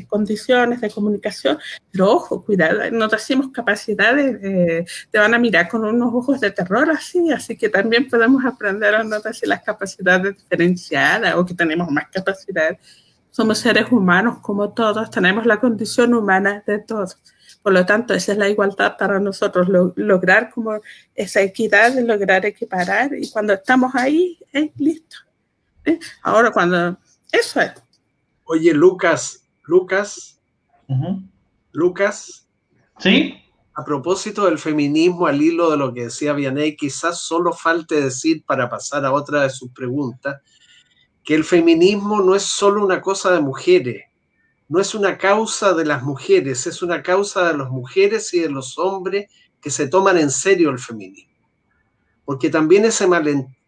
[0.08, 1.58] condiciones de comunicación,
[1.90, 6.90] pero ojo, cuidado, no decimos capacidades, te van a mirar con unos ojos de terror
[6.90, 11.90] así, así que también podemos aprender a no decir las capacidades diferenciadas o que tenemos
[11.90, 12.76] más capacidad.
[13.30, 17.18] Somos seres humanos como todos, tenemos la condición humana de todos.
[17.62, 20.80] Por lo tanto, esa es la igualdad para nosotros, lograr como
[21.14, 25.16] esa equidad, lograr equiparar y cuando estamos ahí, es listo.
[25.84, 25.98] ¿Eh?
[26.22, 26.98] Ahora cuando...
[27.30, 27.72] Eso es.
[28.44, 30.40] Oye, Lucas, Lucas.
[31.72, 32.48] Lucas.
[32.98, 33.34] Sí.
[33.74, 38.44] A propósito del feminismo, al hilo de lo que decía Vianney, quizás solo falte decir
[38.44, 40.42] para pasar a otra de sus preguntas,
[41.24, 44.04] que el feminismo no es solo una cosa de mujeres,
[44.68, 48.50] no es una causa de las mujeres, es una causa de las mujeres y de
[48.50, 51.32] los hombres que se toman en serio el feminismo.
[52.24, 53.06] Porque también ese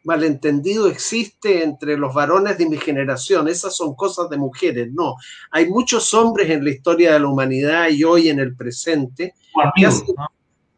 [0.05, 3.49] malentendido existe entre los varones de mi generación.
[3.49, 4.89] Esas son cosas de mujeres.
[4.93, 5.17] No,
[5.51, 9.35] hay muchos hombres en la historia de la humanidad y hoy en el presente.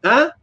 [0.03, 0.33] ¿Ah?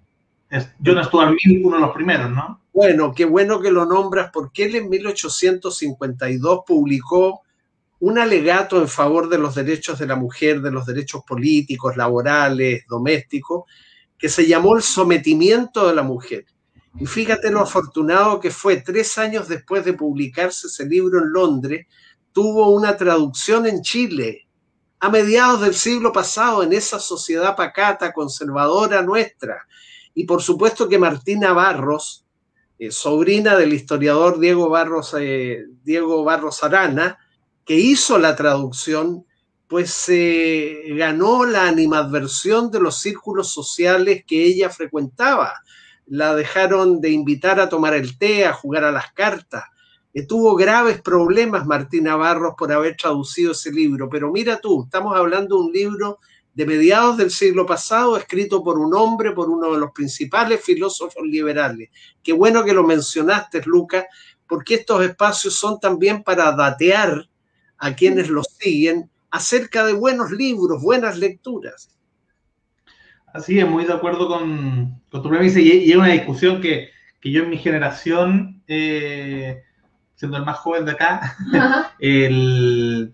[0.78, 2.60] Jonas Stuart Mill, uno de los primeros, ¿no?
[2.72, 7.42] Bueno, qué bueno que lo nombras porque él en 1852 publicó
[8.00, 12.84] un alegato en favor de los derechos de la mujer, de los derechos políticos, laborales,
[12.88, 13.64] domésticos,
[14.18, 16.44] que se llamó el sometimiento de la mujer.
[16.98, 21.86] Y fíjate lo afortunado que fue, tres años después de publicarse ese libro en Londres,
[22.32, 24.46] tuvo una traducción en Chile,
[25.00, 29.66] a mediados del siglo pasado, en esa sociedad pacata, conservadora nuestra.
[30.14, 32.24] Y por supuesto que Martina Barros,
[32.78, 37.18] eh, sobrina del historiador Diego Barros, eh, Diego Barros Arana,
[37.64, 39.26] que hizo la traducción,
[39.66, 45.54] pues eh, ganó la animadversión de los círculos sociales que ella frecuentaba
[46.06, 49.64] la dejaron de invitar a tomar el té, a jugar a las cartas.
[50.12, 55.16] Eh, tuvo graves problemas Martina Barros por haber traducido ese libro, pero mira tú, estamos
[55.16, 56.18] hablando de un libro
[56.54, 61.24] de mediados del siglo pasado, escrito por un hombre, por uno de los principales filósofos
[61.24, 61.90] liberales.
[62.22, 64.04] Qué bueno que lo mencionaste, Lucas,
[64.46, 67.28] porque estos espacios son también para datear
[67.78, 71.93] a quienes los siguen acerca de buenos libros, buenas lecturas.
[73.34, 75.58] Así es, muy de acuerdo con, con tu premisa.
[75.58, 79.60] Y, es una discusión que, que, yo en mi generación, eh,
[80.14, 81.36] siendo el más joven de acá,
[81.98, 83.12] el,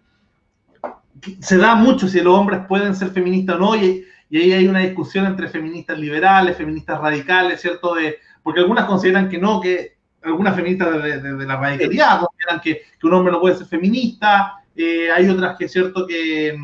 [1.40, 3.76] se da mucho si los hombres pueden ser feministas o no.
[3.76, 7.94] Y, y ahí hay una discusión entre feministas liberales, feministas radicales, ¿cierto?
[7.94, 13.06] De, porque algunas consideran que no, que algunas feministas de, la radicalidad consideran que, que,
[13.06, 16.56] un hombre no puede ser feminista, eh, hay otras que cierto que,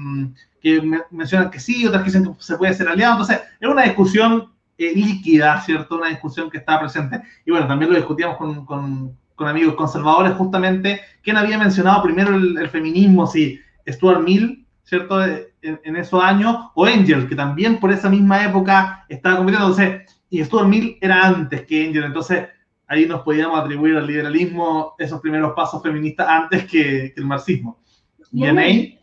[0.67, 3.85] que, mencionan que sí, otras que dicen que se puede ser aliado, entonces es una
[3.85, 5.97] discusión eh, líquida, ¿cierto?
[5.97, 7.23] Una discusión que está presente.
[7.45, 12.35] Y bueno, también lo discutíamos con, con, con amigos conservadores justamente, quién había mencionado primero
[12.35, 15.25] el, feminismo, si Stuart Mill, ¿cierto?
[15.25, 20.19] En, en, esos años, o Angel, que también por esa misma época estaba compitiendo, entonces,
[20.31, 22.49] y Stuart Mill era antes que Angel, entonces
[22.89, 27.79] ahí nos podíamos atribuir al liberalismo esos primeros pasos feministas antes que, el marxismo.
[28.33, 28.97] ¿Y ahí?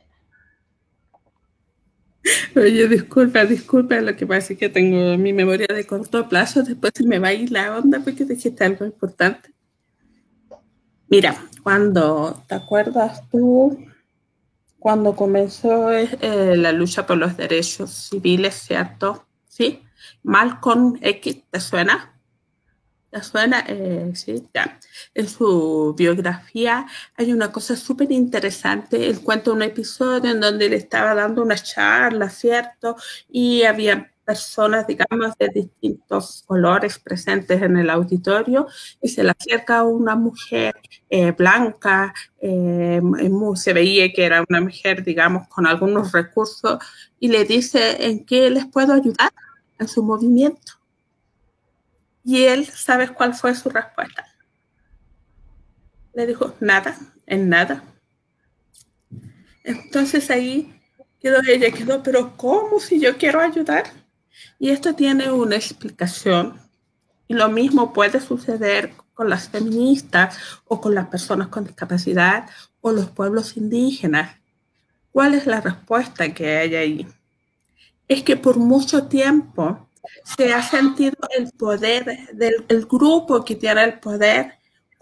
[2.55, 6.93] Oye, disculpa, disculpa, lo que pasa es que tengo mi memoria de corto plazo, después
[6.95, 9.53] se me va a ir la onda porque dijiste algo importante.
[11.09, 13.77] Mira, cuando, ¿te acuerdas tú?
[14.79, 19.25] Cuando comenzó eh, la lucha por los derechos civiles, ¿cierto?
[19.47, 19.83] ¿Sí?
[20.23, 22.12] Malcolm X, ¿te suena?
[23.21, 23.63] Suena?
[23.67, 24.79] Eh, sí, ya.
[25.13, 29.07] En su biografía hay una cosa súper interesante.
[29.07, 32.95] Él cuenta un episodio en donde le estaba dando una charla, ¿cierto?
[33.29, 38.67] Y había personas, digamos, de distintos colores presentes en el auditorio
[39.01, 40.73] y se le acerca una mujer
[41.09, 43.01] eh, blanca, eh,
[43.55, 46.79] se veía que era una mujer, digamos, con algunos recursos
[47.19, 49.31] y le dice en qué les puedo ayudar
[49.79, 50.82] en su movimiento.
[52.23, 54.25] Y él, ¿sabes cuál fue su respuesta?
[56.13, 57.83] Le dijo, nada, en nada.
[59.63, 60.79] Entonces ahí
[61.19, 63.85] quedó ella, quedó, pero ¿cómo si yo quiero ayudar?
[64.59, 66.59] Y esto tiene una explicación.
[67.27, 72.49] Y lo mismo puede suceder con las feministas o con las personas con discapacidad
[72.81, 74.37] o los pueblos indígenas.
[75.11, 77.07] ¿Cuál es la respuesta que hay ahí?
[78.07, 79.87] Es que por mucho tiempo
[80.23, 84.53] se ha sentido el poder del grupo que tiene el poder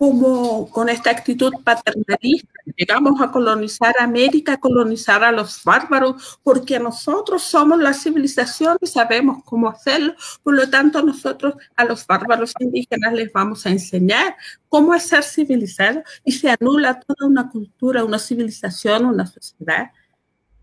[0.02, 2.50] como con esta actitud paternalista.
[2.76, 9.44] Llegamos a colonizar América, colonizar a los bárbaros, porque nosotros somos la civilización y sabemos
[9.46, 10.16] cómo hacerlo.
[10.42, 14.36] Por lo tanto, nosotros a los bárbaros indígenas les vamos a enseñar
[14.70, 19.92] cómo ser civilizado y se anula toda una cultura, una civilización, una sociedad,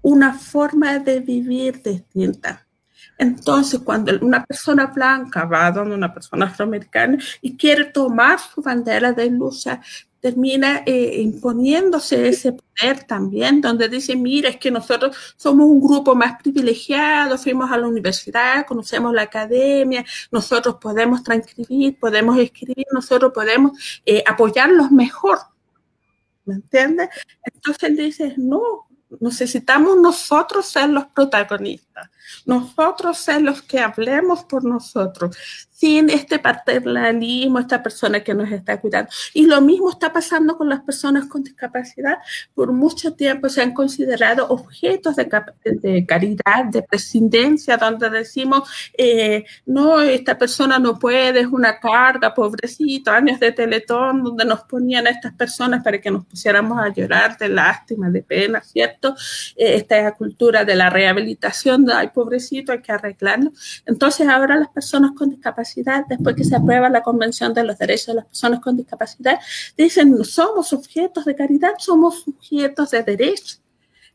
[0.02, 2.67] una forma de vivir distinta.
[3.16, 9.12] Entonces, cuando una persona blanca va donde una persona afroamericana y quiere tomar su bandera
[9.12, 9.80] de lucha,
[10.20, 16.14] termina eh, imponiéndose ese poder también, donde dice, mira, es que nosotros somos un grupo
[16.14, 23.32] más privilegiado, fuimos a la universidad, conocemos la academia, nosotros podemos transcribir, podemos escribir, nosotros
[23.32, 25.38] podemos eh, apoyarlos mejor.
[26.44, 27.10] ¿Me entiendes?
[27.44, 28.87] Entonces él dice, no,
[29.20, 32.10] necesitamos nosotros ser los protagonistas,
[32.44, 35.36] nosotros ser los que hablemos por nosotros,
[35.78, 39.10] sin este paternalismo, esta persona que nos está cuidando.
[39.32, 42.18] Y lo mismo está pasando con las personas con discapacidad.
[42.52, 45.30] Por mucho tiempo se han considerado objetos de,
[45.64, 52.34] de caridad, de presidencia, donde decimos, eh, no, esta persona no puede, es una carga,
[52.34, 56.92] pobrecito, años de teletón, donde nos ponían a estas personas para que nos pusiéramos a
[56.92, 59.14] llorar de lástima, de pena, ¿cierto?
[59.54, 63.52] Eh, esta cultura de la rehabilitación, de, ay, pobrecito, hay que arreglarlo.
[63.86, 65.67] Entonces ahora las personas con discapacidad
[66.08, 69.38] después que se aprueba la Convención de los Derechos de las Personas con Discapacidad,
[69.76, 73.56] dicen, somos sujetos de caridad, somos sujetos de derecho.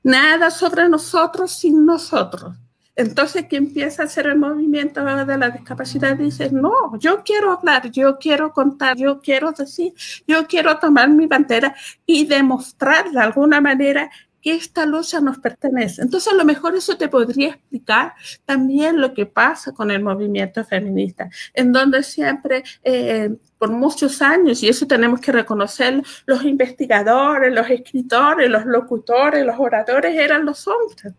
[0.04, 2.56] Nada sobre nosotros sin nosotros.
[2.96, 7.90] Entonces, que empieza a hacer el movimiento de la discapacidad dice, no, yo quiero hablar,
[7.90, 9.94] yo quiero contar, yo quiero decir,
[10.28, 14.12] yo quiero tomar mi bandera y demostrar de alguna manera
[14.44, 16.02] que esta lucha nos pertenece.
[16.02, 18.14] Entonces, a lo mejor eso te podría explicar
[18.46, 24.62] también lo que pasa con el movimiento feminista, en donde siempre, eh, por muchos años,
[24.62, 30.68] y eso tenemos que reconocer, los investigadores, los escritores, los locutores, los oradores eran los
[30.68, 31.14] hombres.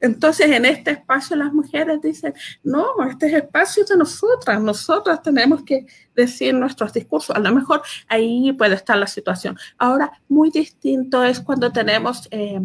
[0.00, 5.62] Entonces, en este espacio las mujeres dicen, no, este es espacio de nosotras, nosotras tenemos
[5.64, 7.34] que decir nuestros discursos.
[7.34, 9.58] A lo mejor ahí puede estar la situación.
[9.76, 12.60] Ahora, muy distinto es cuando tenemos eh,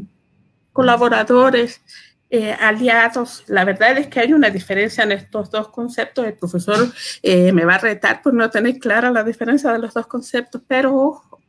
[0.71, 1.81] colaboradores,
[2.29, 3.43] eh, aliados.
[3.47, 6.25] La verdad es que hay una diferencia en estos dos conceptos.
[6.25, 6.91] El profesor
[7.21, 10.61] eh, me va a retar por no tener clara la diferencia de los dos conceptos,
[10.67, 11.39] pero ojo,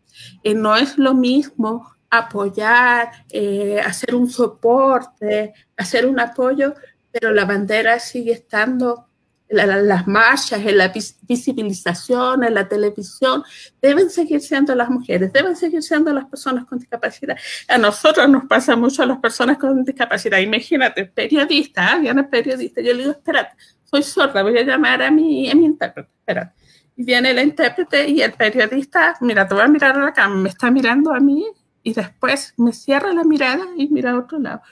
[0.55, 6.75] no es lo mismo apoyar, eh, hacer un soporte, hacer un apoyo,
[7.11, 9.09] pero la bandera sigue estando
[9.49, 10.93] las marchas, en la
[11.23, 13.45] visibilización, en la televisión,
[13.81, 17.37] deben seguir siendo las mujeres, deben seguir siendo las personas con discapacidad.
[17.69, 20.39] A nosotros nos pasa mucho a las personas con discapacidad.
[20.39, 22.01] Imagínate, periodista, ¿eh?
[22.01, 25.67] viene periodista, yo le digo, espérate, soy sorda, voy a llamar a mi, a mi
[25.67, 26.55] intérprete, espérate.
[26.97, 30.41] Y viene el intérprete y el periodista, mira, te voy a mirar a la cámara,
[30.41, 31.45] me está mirando a mí
[31.85, 34.63] y después me cierra la mirada y mira a otro lado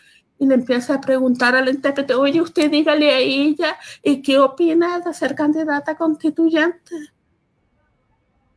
[0.42, 4.98] y le empieza a preguntar al intérprete, oye, usted dígale a ella y qué opina
[4.98, 6.96] de ser candidata constituyente.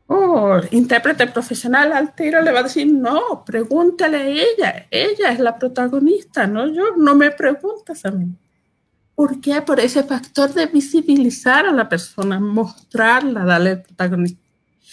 [0.08, 5.39] Oh, intérprete profesional al tiro le va a decir, no, pregúntale a ella, ella es
[5.39, 8.36] la protagonista, no yo, no me preguntas a mí.
[9.14, 9.62] ¿Por qué?
[9.62, 14.44] Por ese factor de visibilizar a la persona, mostrarla, darle protagonismo.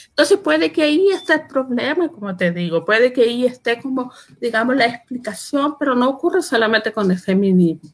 [0.09, 4.13] Entonces puede que ahí esté el problema, como te digo, puede que ahí esté como,
[4.41, 7.91] digamos, la explicación, pero no ocurre solamente con el feminismo.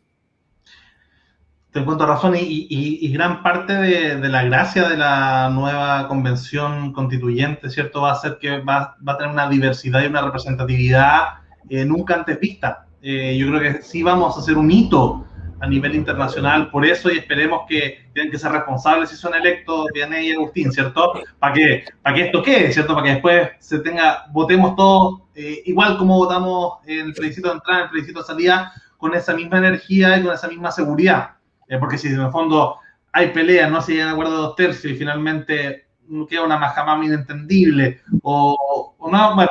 [1.70, 8.00] Te encuentro razón y, gran parte de, la gracia de la nueva convención constituyente, ¿cierto?
[8.00, 11.34] Va a ser que va, a tener una diversidad y una representatividad
[11.68, 12.86] eh, nunca antes vista.
[13.02, 15.24] Eh, yo creo que sí vamos a hacer un hito
[15.60, 19.86] a nivel internacional por eso y esperemos que tienen que ser responsables si son electos
[19.92, 21.14] Vianney y Agustín, ¿cierto?
[21.38, 22.94] Para que, para que esto quede, ¿cierto?
[22.94, 27.54] Para que después se tenga, votemos todos eh, igual como votamos en el plebiscito de
[27.54, 31.36] entrada, en el plebiscito de salida, con esa misma energía y con esa misma seguridad.
[31.68, 32.76] Eh, porque si en el fondo
[33.12, 35.86] hay peleas, no se llegan a acuerdo de dos tercios y finalmente
[36.28, 39.50] queda una majamama inentendible o, o no, bueno,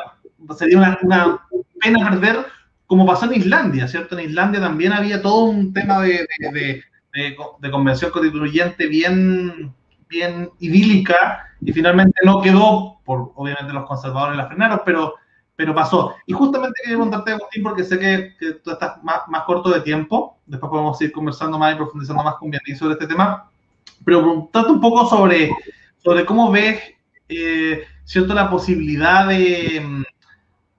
[0.58, 1.48] sería una, una
[1.80, 2.46] pena perder
[2.88, 4.18] como pasó en Islandia, ¿cierto?
[4.18, 6.84] En Islandia también había todo un tema de,
[7.70, 9.74] convención constituyente bien,
[10.08, 15.16] bien idílica y finalmente no quedó, por obviamente los conservadores la frenaron, pero,
[15.56, 16.16] pero pasó.
[16.26, 20.70] Y justamente quería preguntarte, Agustín, porque sé que, tú estás más, corto de tiempo, después
[20.70, 23.50] podemos ir conversando más y profundizando más con Bianchi sobre este tema,
[24.06, 25.52] pero preguntarte un poco sobre,
[25.98, 26.80] sobre cómo ves,
[27.28, 30.06] eh, ¿cierto?, la posibilidad de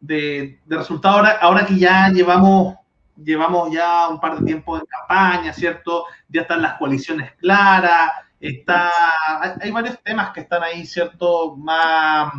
[0.01, 2.77] de, resultado ahora, ahora que ya llevamos,
[3.17, 6.05] llevamos ya un par de tiempo en campaña, ¿cierto?
[6.29, 8.91] Ya están las coaliciones claras, está,
[9.61, 11.57] hay, varios temas que están ahí, ¿cierto?
[11.57, 12.33] Más,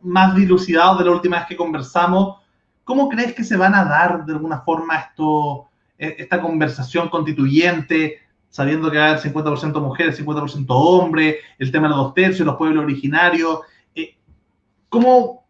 [0.00, 2.40] más dilucidados de la última vez que conversamos.
[2.84, 5.68] ¿Cómo crees que se van a dar de alguna forma esto,
[5.98, 8.18] e, esta conversación constituyente,
[8.50, 12.84] sabiendo que hay 50% mujeres, 50% hombres, el tema de los dos tercios, los pueblos
[12.84, 13.60] originarios?
[13.94, 14.16] Eh,
[14.88, 15.41] ¿Cómo,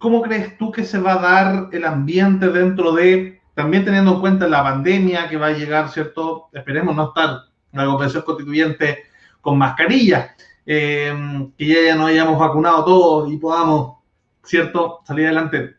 [0.00, 4.20] ¿cómo crees tú que se va a dar el ambiente dentro de, también teniendo en
[4.20, 6.48] cuenta la pandemia que va a llegar, ¿cierto?
[6.52, 7.42] Esperemos no estar
[7.72, 9.04] en la convención constituyente
[9.42, 10.34] con mascarilla,
[10.64, 11.14] eh,
[11.56, 13.98] que ya nos hayamos vacunado todos y podamos,
[14.42, 15.76] ¿cierto?, salir adelante.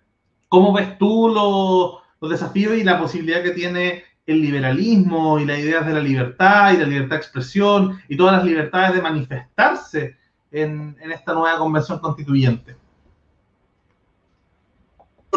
[0.47, 5.87] ¿Cómo ves tú los, desafíos y la posibilidad que tiene el liberalismo y las ideas
[5.87, 10.17] de la libertad y la libertad de expresión y todas las libertades de manifestarse
[10.51, 12.75] en esta nueva convención constituyente?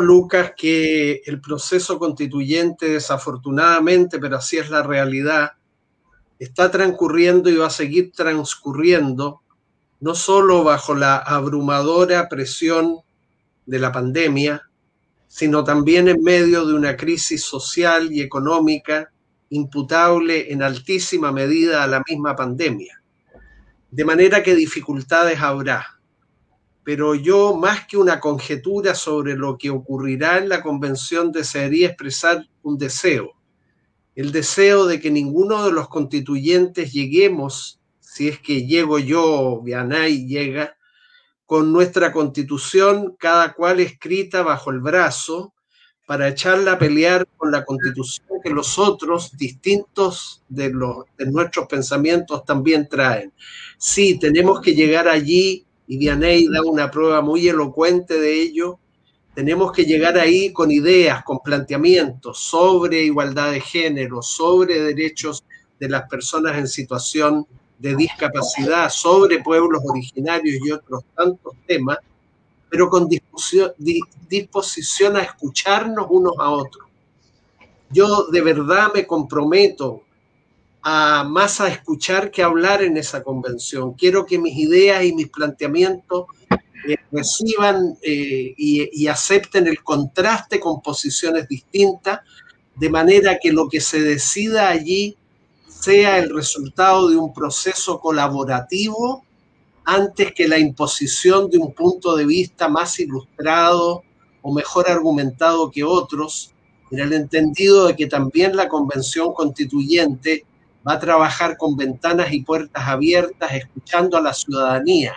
[0.01, 5.53] Lucas, que el proceso constituyente, desafortunadamente, pero así es la realidad,
[6.39, 9.43] está transcurriendo y va a seguir transcurriendo,
[10.01, 12.99] no solo bajo la abrumadora presión
[13.67, 14.69] de la pandemia,
[15.29, 19.11] sino también en medio de una crisis social y económica
[19.51, 23.03] imputable en altísima medida a la misma pandemia.
[23.91, 26.01] De manera que dificultades habrá
[26.85, 32.47] pero yo más que una conjetura sobre lo que ocurrirá en la convención desearía expresar
[32.63, 33.33] un deseo,
[34.15, 40.27] el deseo de que ninguno de los constituyentes lleguemos, si es que llego yo, Vianay
[40.27, 40.77] llega,
[41.47, 45.53] con nuestra constitución, cada cual escrita bajo el brazo,
[46.07, 51.67] para echarla a pelear con la constitución que los otros, distintos de, los, de nuestros
[51.67, 53.33] pensamientos, también traen.
[53.79, 58.79] Sí, tenemos que llegar allí y Vianey da una prueba muy elocuente de ello,
[59.35, 65.43] tenemos que llegar ahí con ideas, con planteamientos sobre igualdad de género, sobre derechos
[65.79, 67.47] de las personas en situación
[67.79, 71.99] de discapacidad, sobre pueblos originarios y otros tantos temas,
[72.71, 76.87] pero con disposición a escucharnos unos a otros.
[77.91, 80.05] Yo de verdad me comprometo
[80.87, 83.95] a más a escuchar que hablar en esa convención.
[83.95, 86.27] Quiero que mis ideas y mis planteamientos
[86.87, 92.21] eh, reciban eh, y, acepten el contraste con posiciones distintas,
[92.77, 95.17] de manera que lo que se decida allí
[95.67, 99.25] sea el resultado de un proceso colaborativo
[99.87, 104.03] antes que la imposición de un punto de vista más ilustrado
[104.43, 106.53] o mejor argumentado que otros,
[106.91, 110.45] en el entendido de que también la convención constituyente
[110.87, 115.15] va a trabajar con ventanas y puertas abiertas, escuchando a la ciudadanía,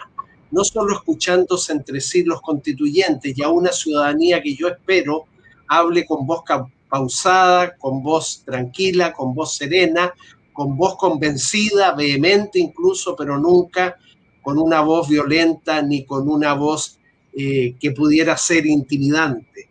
[0.51, 5.25] no solo escuchándose entre sí los constituyentes y a una ciudadanía que yo espero
[5.67, 6.41] hable con voz
[6.89, 10.13] pausada, con voz tranquila, con voz serena,
[10.53, 13.97] con voz convencida, vehemente incluso, pero nunca
[14.41, 16.97] con una voz violenta ni con una voz
[17.33, 19.69] eh, que pudiera ser intimidante.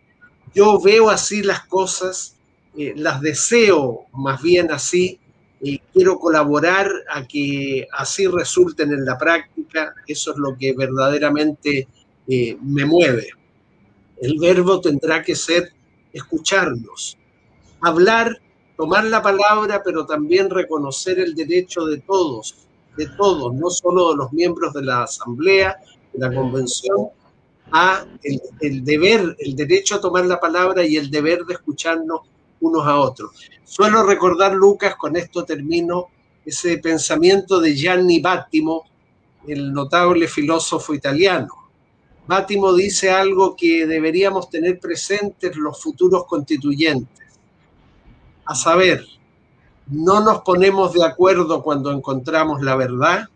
[0.53, 2.35] Yo veo así las cosas,
[2.77, 5.19] eh, las deseo más bien así,
[5.67, 11.89] y quiero colaborar a que así resulten en la práctica, eso es lo que verdaderamente
[12.25, 13.27] eh, me mueve.
[14.21, 15.73] El verbo tendrá que ser
[16.13, 17.17] escucharnos,
[17.81, 18.39] hablar,
[18.77, 22.55] tomar la palabra, pero también reconocer el derecho de todos,
[22.95, 25.75] de todos, no solo de los miembros de la Asamblea,
[26.13, 27.09] de la Convención,
[27.73, 32.21] a el, el deber, el derecho a tomar la palabra y el deber de escucharnos
[32.61, 33.31] unos a otros.
[33.63, 36.07] Suelo recordar, Lucas, con esto termino,
[36.45, 38.85] ese pensamiento de Gianni Battimo,
[39.47, 41.53] el notable filósofo italiano.
[42.27, 47.25] Battimo dice algo que deberíamos tener presentes los futuros constituyentes,
[48.45, 49.05] a saber,
[49.87, 53.27] no nos ponemos de acuerdo cuando encontramos la verdad,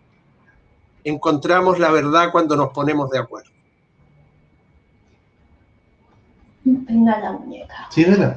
[1.03, 3.51] encontramos la verdad cuando nos ponemos de acuerdo.
[6.63, 7.88] Venga la muñeca.
[7.89, 8.36] Sí, ¿verdad?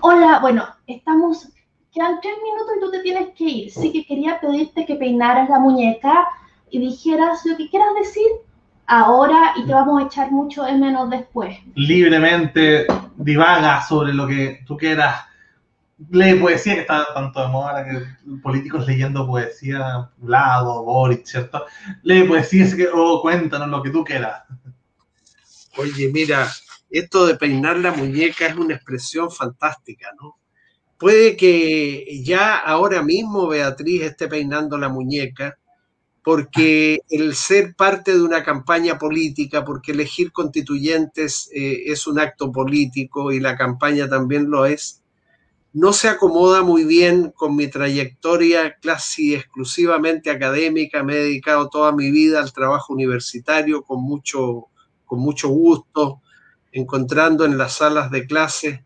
[0.00, 1.48] Hola, bueno, estamos,
[1.92, 3.70] quedan tres minutos y tú te tienes que ir.
[3.70, 6.26] Sí que quería pedirte que peinaras la muñeca
[6.70, 8.26] y dijeras lo que quieras decir
[8.86, 11.56] ahora y te vamos a echar mucho de menos después.
[11.74, 12.86] Libremente
[13.16, 15.24] divaga sobre lo que tú quieras.
[16.10, 21.64] Lee poesía, que está tanto de moda, ahora que políticos leyendo poesía, Vlado, Boric, ¿cierto?
[22.02, 24.42] Lee poesía o cuéntanos lo que tú quieras.
[25.78, 26.46] Oye, mira,
[26.90, 30.36] esto de peinar la muñeca es una expresión fantástica, ¿no?
[30.98, 35.58] Puede que ya ahora mismo Beatriz esté peinando la muñeca,
[36.24, 42.50] porque el ser parte de una campaña política, porque elegir constituyentes eh, es un acto
[42.50, 45.02] político y la campaña también lo es,
[45.72, 51.02] no se acomoda muy bien con mi trayectoria casi exclusivamente académica.
[51.02, 54.68] Me he dedicado toda mi vida al trabajo universitario con mucho,
[55.04, 56.22] con mucho gusto,
[56.76, 58.84] encontrando en las salas de clase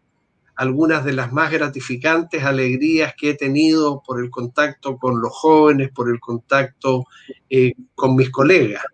[0.54, 5.90] algunas de las más gratificantes alegrías que he tenido por el contacto con los jóvenes,
[5.90, 7.06] por el contacto
[7.48, 8.84] eh, con mis colegas.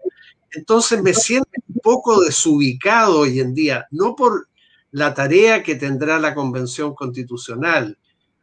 [0.53, 4.49] Entonces me siento un poco desubicado hoy en día, no por
[4.92, 7.99] la tarea que tendrá la Convención Constitucional,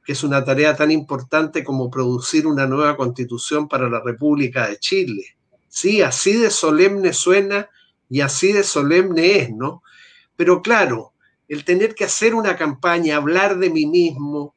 [0.05, 4.77] que es una tarea tan importante como producir una nueva constitución para la República de
[4.77, 5.23] Chile.
[5.67, 7.69] Sí, así de solemne suena
[8.07, 9.81] y así de solemne es, ¿no?
[10.35, 11.13] Pero claro,
[11.47, 14.55] el tener que hacer una campaña, hablar de mí mismo,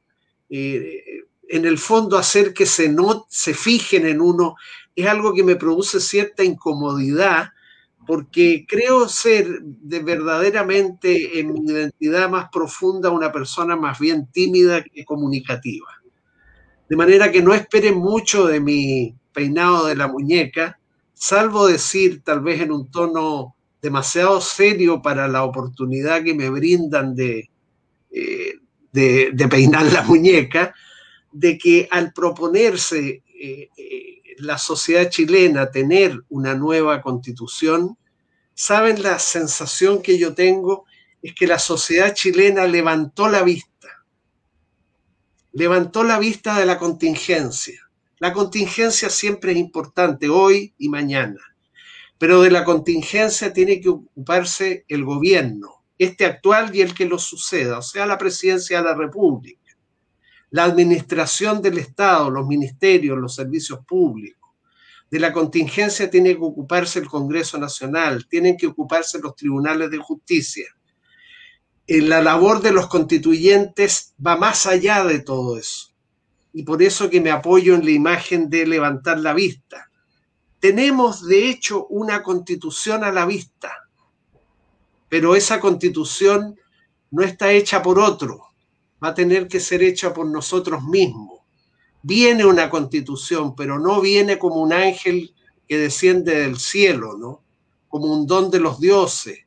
[0.49, 1.03] eh,
[1.49, 4.55] en el fondo hacer que se, no, se fijen en uno,
[4.95, 7.51] es algo que me produce cierta incomodidad,
[8.05, 14.83] porque creo ser de verdaderamente en mi identidad más profunda una persona más bien tímida
[14.83, 15.87] que comunicativa.
[16.89, 20.79] De manera que no esperen mucho de mi peinado de la muñeca,
[21.13, 27.15] salvo decir tal vez en un tono demasiado serio para la oportunidad que me brindan
[27.15, 27.49] de,
[28.11, 28.55] eh,
[28.91, 30.73] de, peinar la muñeca,
[31.31, 37.97] de que al proponerse eh, eh, la sociedad chilena tener una nueva constitución,
[38.53, 40.85] ¿saben la sensación que yo tengo?
[41.21, 43.89] Es que la sociedad chilena levantó la vista,
[45.51, 47.81] levantó la vista de la contingencia.
[48.19, 51.39] La contingencia siempre es importante, hoy y mañana
[52.17, 57.19] pero de la contingencia tiene que ocuparse el gobierno, este actual y el que lo
[57.19, 59.77] suceda, o sea, la presidencia de la República,
[60.49, 64.37] la administración del Estado, los ministerios, los servicios públicos.
[65.09, 69.97] De la contingencia tiene que ocuparse el Congreso Nacional, tienen que ocuparse los tribunales de
[69.97, 70.65] justicia.
[71.85, 75.93] En la labor de los constituyentes va más allá de todo eso.
[76.51, 79.86] Y por eso que me apoyo en la imagen de levantar la vista
[80.59, 83.71] tenemos de hecho una constitución a la vista,
[85.09, 86.59] pero esa constitución
[87.11, 88.47] no está hecha por otro,
[89.03, 91.39] va a tener que ser hecha por nosotros mismos.
[92.01, 95.33] Viene una constitución, pero no viene como un ángel
[95.67, 97.43] que desciende del cielo, ¿no?
[97.87, 99.39] Como un don de los dioses,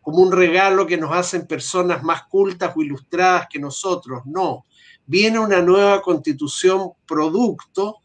[0.00, 4.64] como un regalo que nos hacen personas más cultas o ilustradas que nosotros, no.
[5.06, 7.98] Viene una nueva constitución producto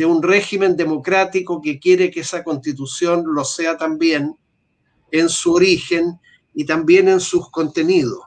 [0.00, 4.34] de un régimen democrático que quiere que esa constitución lo sea también
[5.10, 6.18] en su origen
[6.54, 8.22] y también en sus contenidos.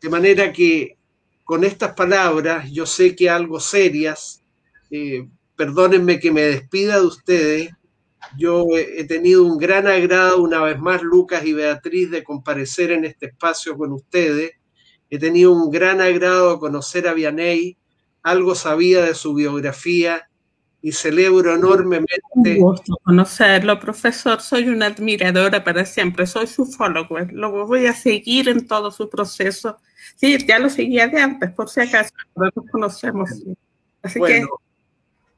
[0.00, 0.96] De manera que
[1.44, 4.42] con estas palabras yo sé que algo serias
[4.90, 7.70] eh, perdónenme que me despida de ustedes.
[8.38, 13.04] Yo he tenido un gran agrado, una vez más, Lucas y Beatriz, de comparecer en
[13.04, 14.52] este espacio con ustedes.
[15.10, 17.76] He tenido un gran agrado conocer a Vianey,
[18.22, 20.26] algo sabía de su biografía
[20.82, 22.18] y celebro enormemente.
[22.34, 24.40] Un gusto conocerlo, profesor.
[24.40, 26.26] Soy una admiradora para siempre.
[26.26, 27.32] Soy su follower.
[27.32, 29.78] Lo voy a seguir en todo su proceso.
[30.16, 33.30] Sí, ya lo seguía de antes, por si acaso, pero nos conocemos.
[34.02, 34.48] Así bueno,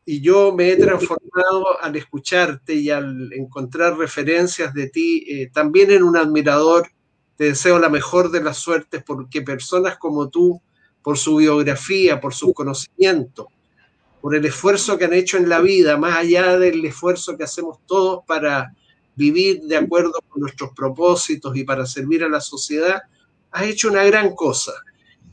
[0.07, 5.91] y yo me he transformado al escucharte y al encontrar referencias de ti, eh, también
[5.91, 6.91] en un admirador.
[7.37, 10.63] Te deseo la mejor de las suertes porque personas como tú,
[11.03, 13.49] por su biografía, por su conocimiento,
[14.25, 17.81] por el esfuerzo que han hecho en la vida, más allá del esfuerzo que hacemos
[17.85, 18.75] todos para
[19.15, 23.03] vivir de acuerdo con nuestros propósitos y para servir a la sociedad,
[23.51, 24.73] has hecho una gran cosa.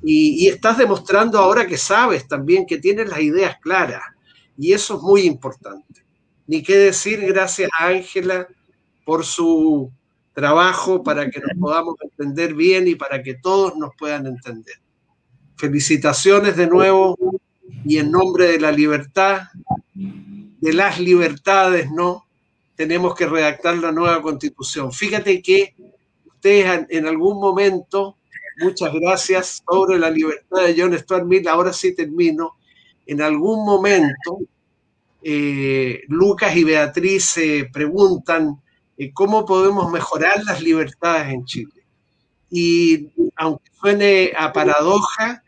[0.03, 4.03] Y, estás demostrando ahora que sabes también, que tienes las ideas claras.
[4.57, 6.03] Y eso es muy importante.
[6.45, 8.45] Ni qué decir, gracias a Ángela
[9.05, 9.89] por su
[10.33, 14.75] trabajo para que nos podamos entender bien y para que todos nos puedan entender.
[15.55, 17.15] Felicitaciones de nuevo
[17.85, 19.43] y en nombre de la libertad,
[19.93, 22.25] de las libertades, ¿no?
[22.75, 24.91] Tenemos que redactar la nueva constitución.
[24.91, 25.75] Fíjate que
[26.25, 28.17] ustedes en algún momento,
[28.59, 32.53] muchas gracias, sobre la libertad de John Stuart Mill, ahora sí termino,
[33.05, 34.39] en algún momento
[35.23, 38.59] eh, Lucas y Beatriz se preguntan
[38.97, 41.73] eh, cómo podemos mejorar las libertades en Chile.
[42.49, 45.43] Y aunque suene a paradoja,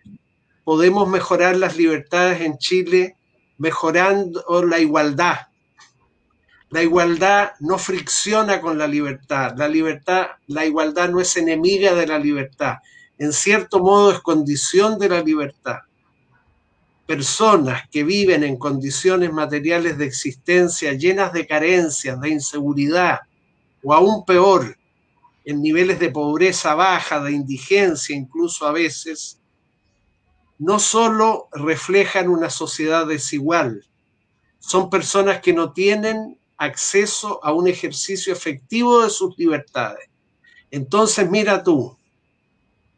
[0.64, 3.16] podemos mejorar las libertades en Chile
[3.58, 5.38] mejorando la igualdad.
[6.70, 9.54] La igualdad no fricciona con la libertad.
[9.58, 12.78] La libertad, la igualdad no es enemiga de la libertad.
[13.18, 15.80] En cierto modo es condición de la libertad.
[17.06, 23.20] Personas que viven en condiciones materiales de existencia llenas de carencias, de inseguridad,
[23.84, 24.76] o aún peor,
[25.46, 29.38] en niveles de pobreza baja, de indigencia incluso a veces,
[30.60, 33.86] no solo reflejan una sociedad desigual,
[34.60, 40.10] son personas que no tienen acceso a un ejercicio efectivo de sus libertades.
[40.72, 41.98] Entonces, mira tú,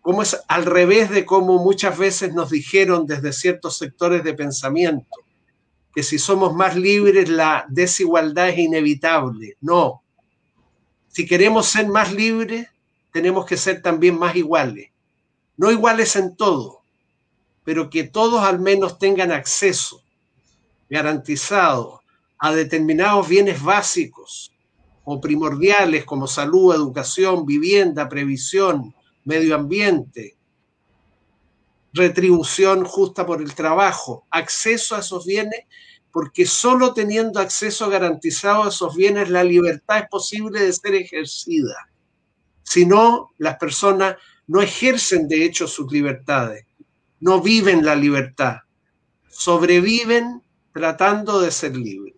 [0.02, 5.10] cómo es al revés de cómo muchas veces nos dijeron desde ciertos sectores de pensamiento,
[5.96, 9.58] que si somos más libres la desigualdad es inevitable.
[9.62, 10.04] No.
[11.08, 12.68] Si queremos ser más libres,
[13.12, 14.92] tenemos que ser también más iguales.
[15.58, 16.84] No iguales en todo,
[17.66, 20.02] pero que todos al menos tengan acceso
[20.90, 22.02] garantizado
[22.38, 24.54] a determinados bienes básicos
[25.04, 28.94] o primordiales como salud, educación, vivienda, previsión,
[29.24, 30.38] medio ambiente,
[31.92, 35.62] retribución justa por el trabajo, acceso a esos bienes,
[36.12, 41.90] porque solo teniendo acceso garantizado a esos bienes la libertad es posible de ser ejercida.
[42.64, 46.65] Si no, las personas no ejercen de hecho sus libertades
[47.26, 48.58] no viven la libertad,
[49.30, 52.14] sobreviven tratando de ser libres.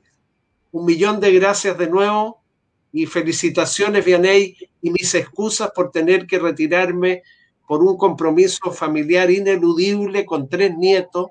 [0.74, 2.43] Un millón de gracias de nuevo
[2.91, 7.24] y felicitaciones, Vianey, y mis excusas por tener que retirarme
[7.66, 11.28] por un compromiso familiar ineludible con tres nietos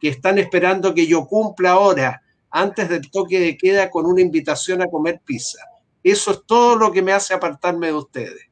[0.00, 4.82] que están esperando que yo cumpla ahora, antes del toque de queda, con una invitación
[4.82, 5.60] a comer pizza.
[6.02, 8.50] Eso es todo lo que me hace apartarme de ustedes.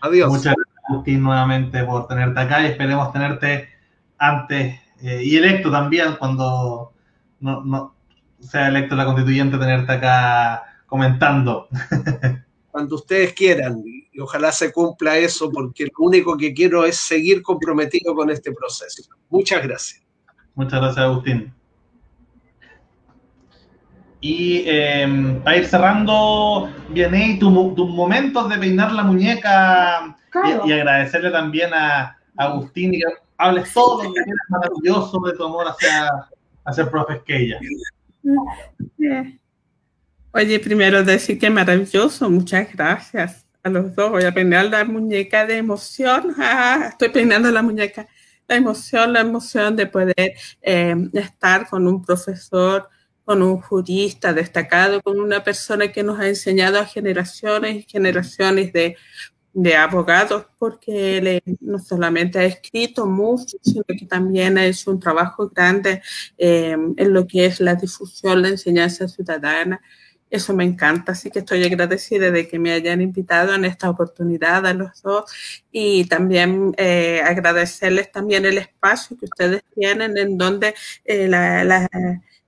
[0.00, 0.28] Adiós.
[0.28, 3.74] Muchas gracias, Agustín, nuevamente por tenerte acá y esperemos tenerte
[4.18, 6.92] antes eh, y electo también cuando
[7.40, 7.94] no, no,
[8.40, 11.68] sea electo la constituyente, tenerte acá comentando.
[12.70, 17.40] Cuando ustedes quieran, y ojalá se cumpla eso, porque lo único que quiero es seguir
[17.40, 19.02] comprometido con este proceso.
[19.30, 20.02] Muchas gracias.
[20.54, 21.54] Muchas gracias, Agustín.
[24.20, 30.62] Y eh, para ir cerrando, viene tus tu momentos de peinar la muñeca claro.
[30.66, 33.00] y, y, agradecerle también a Agustín y
[33.38, 36.10] hables todo lo que es maravilloso de tu amor hacia,
[36.64, 37.58] hacia el profe Esquella.
[40.32, 44.10] Oye, primero decir que maravilloso, muchas gracias a los dos.
[44.10, 46.34] Voy a peinar la muñeca de emoción.
[46.38, 48.06] Ah, estoy peinando la muñeca.
[48.48, 52.88] La emoción, la emoción de poder eh, estar con un profesor,
[53.24, 58.72] con un jurista destacado, con una persona que nos ha enseñado a generaciones y generaciones
[58.72, 58.96] de
[59.56, 65.00] de abogados porque él no solamente ha escrito mucho, sino que también ha hecho un
[65.00, 66.02] trabajo grande
[66.36, 69.80] eh, en lo que es la difusión, la enseñanza ciudadana.
[70.28, 74.66] Eso me encanta, así que estoy agradecida de que me hayan invitado en esta oportunidad
[74.66, 75.24] a los dos
[75.72, 81.88] y también eh, agradecerles también el espacio que ustedes tienen en donde eh, la, la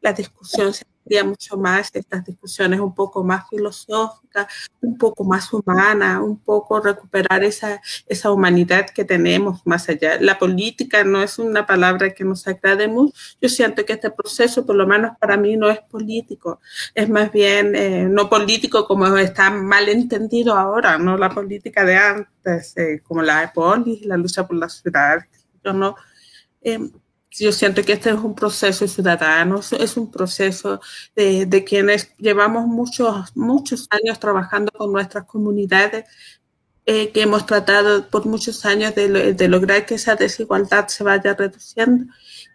[0.00, 0.84] la discusión se
[1.24, 4.46] mucho más estas discusiones un poco más filosóficas,
[4.80, 10.20] un poco más humanas, un poco recuperar esa, esa humanidad que tenemos más allá.
[10.20, 13.14] La política no es una palabra que nos agrade mucho.
[13.40, 16.60] Yo siento que este proceso, por lo menos para mí, no es político.
[16.94, 21.96] Es más bien eh, no político como está mal entendido ahora, no la política de
[21.96, 25.20] antes, eh, como la polis, la lucha por la ciudad.
[25.64, 25.96] Yo no.
[26.62, 26.78] Eh,
[27.30, 30.80] yo siento que este es un proceso ciudadano, es un proceso
[31.14, 36.04] de, de, quienes llevamos muchos, muchos años trabajando con nuestras comunidades,
[36.90, 41.34] eh, que hemos tratado por muchos años de, de, lograr que esa desigualdad se vaya
[41.34, 42.06] reduciendo.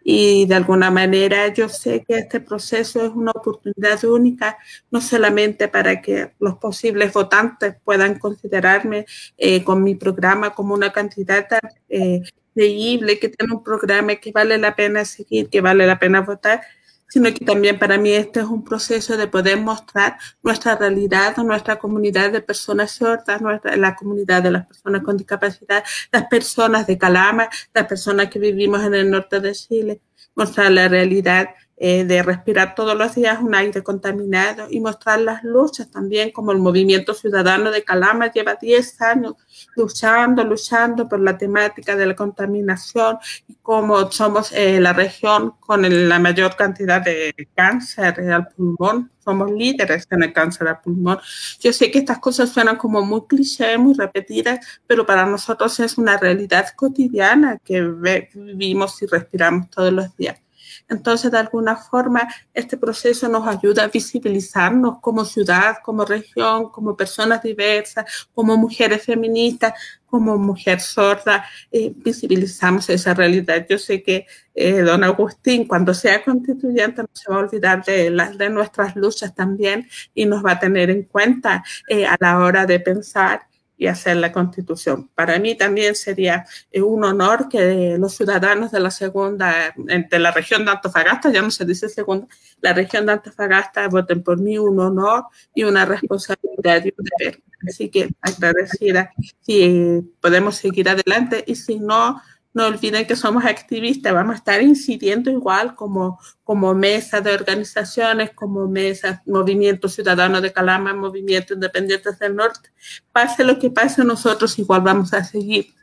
[0.04, 4.58] Y de alguna manera yo sé que este proceso es una oportunidad única,
[4.90, 9.06] no solamente para que los posibles votantes puedan considerarme
[9.38, 12.24] eh, con mi programa como una candidata eh,
[12.54, 16.62] creíble, que tiene un programa que vale la pena seguir, que vale la pena votar,
[17.08, 21.78] sino que también para mí este es un proceso de poder mostrar nuestra realidad, nuestra
[21.78, 26.98] comunidad de personas sordas, nuestra, la comunidad de las personas con discapacidad, las personas de
[26.98, 30.02] Calama, las personas que vivimos en el norte de Chile,
[30.36, 35.44] mostrar la realidad eh, de respirar todos los días un aire contaminado y mostrar las
[35.44, 39.34] luchas también, como el movimiento ciudadano de Calama lleva 10 años
[39.76, 43.18] luchando, luchando por la temática de la contaminación
[43.48, 49.52] y como somos eh, la región con la mayor cantidad de cáncer al pulmón, somos
[49.52, 51.20] líderes en el cáncer al pulmón.
[51.60, 55.98] Yo sé que estas cosas suenan como muy cliché, muy repetidas, pero para nosotros es
[55.98, 60.43] una realidad cotidiana que vivimos y respiramos todos los días.
[60.90, 66.96] Entonces, de alguna forma, este proceso nos ayuda a visibilizarnos como ciudad, como región, como
[66.96, 69.74] personas diversas, como mujeres feministas,
[70.14, 73.66] como mujer sorda, visibilizamos esa realidad.
[73.68, 78.12] Yo sé que eh, don Agustín, cuando sea constituyente, no se va a olvidar de,
[78.12, 82.38] las de nuestras luchas también y nos va a tener en cuenta eh, a la
[82.38, 85.10] hora de pensar y hacer la constitución.
[85.16, 90.32] Para mí también sería eh, un honor que los ciudadanos de la segunda, de la
[90.32, 92.28] región de Antofagasta, ya no se dice segunda,
[92.62, 97.42] la región de Antofagasta voten por mí, un honor y una responsabilidad y un deber.
[97.68, 99.12] Así que agradecida
[99.42, 102.22] si podemos seguir adelante y si no,
[102.54, 108.32] no olviden que somos activistas, vamos a estar incidiendo igual como, como mesa de organizaciones,
[108.32, 112.70] como mesa, Movimiento Ciudadano de Calama, Movimiento Independientes del Norte.
[113.12, 115.74] Pase lo que pase, nosotros igual vamos a seguir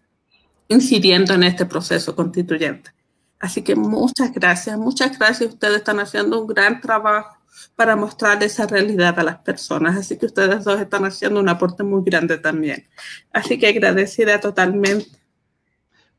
[0.68, 2.92] incidiendo en este proceso constituyente.
[3.40, 5.52] Así que muchas gracias, muchas gracias.
[5.52, 7.36] Ustedes están haciendo un gran trabajo
[7.74, 9.96] para mostrar esa realidad a las personas.
[9.96, 12.86] Así que ustedes dos están haciendo un aporte muy grande también.
[13.32, 15.19] Así que agradecida totalmente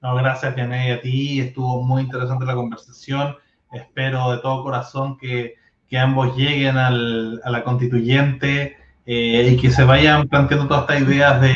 [0.02, 1.40] no, gracias, Vianey, a ti.
[1.40, 3.36] Estuvo muy interesante la conversación.
[3.72, 5.56] Espero de todo corazón que,
[5.88, 11.02] que ambos lleguen al, a la constituyente eh, y que se vayan planteando todas estas
[11.08, 11.56] ideas de,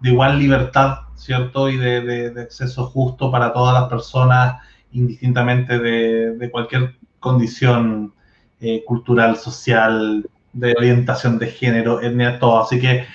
[0.00, 1.68] de igual libertad, ¿cierto?
[1.68, 4.56] Y de, de, acceso justo para todas las personas,
[4.92, 8.14] indistintamente de, cualquier condición
[8.60, 12.62] eh, cultural, social, de orientación de género, etnia, todo.
[12.62, 13.06] Así que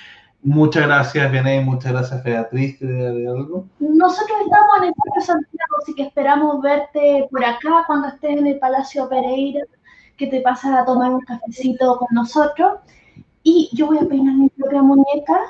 [0.42, 2.80] Muchas gracias, Vianey, muchas gracias, Beatriz.
[2.80, 3.66] algo?
[3.80, 8.46] Nosotros estamos en el Parque Santiago, así que esperamos verte por acá cuando estés en
[8.46, 9.62] el Palacio Pereira,
[10.16, 12.78] que te pasas a tomar un cafecito con nosotros.
[13.42, 15.40] Y yo voy a peinar mi propia muñeca.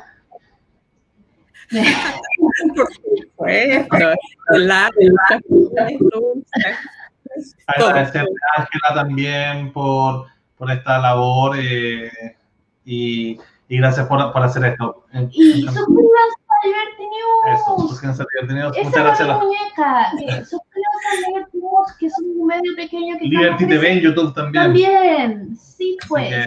[7.67, 10.27] Agradecerle a Ángela también por,
[10.57, 12.11] por esta labor eh,
[12.87, 13.39] y
[13.69, 15.05] y gracias por, por hacer esto.
[15.31, 17.61] Y suscríbanse a Liberty News.
[17.61, 18.11] Eso.
[18.11, 18.27] Esa
[18.85, 19.29] Muchas gracias.
[19.29, 20.13] La muñeca.
[20.21, 24.35] Eh, suscríbanse a Liberty News, que es un medio pequeño que Liberty TV en YouTube
[24.35, 24.65] también.
[24.65, 26.47] También, sí, pues.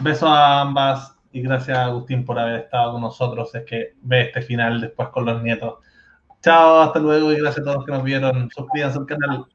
[0.00, 3.54] Besos a ambas y gracias Agustín por haber estado con nosotros.
[3.54, 5.78] Es que ve este final después con los nietos.
[6.42, 8.50] Chao, hasta luego y gracias a todos que nos vieron.
[8.54, 9.46] Suscríbanse al canal.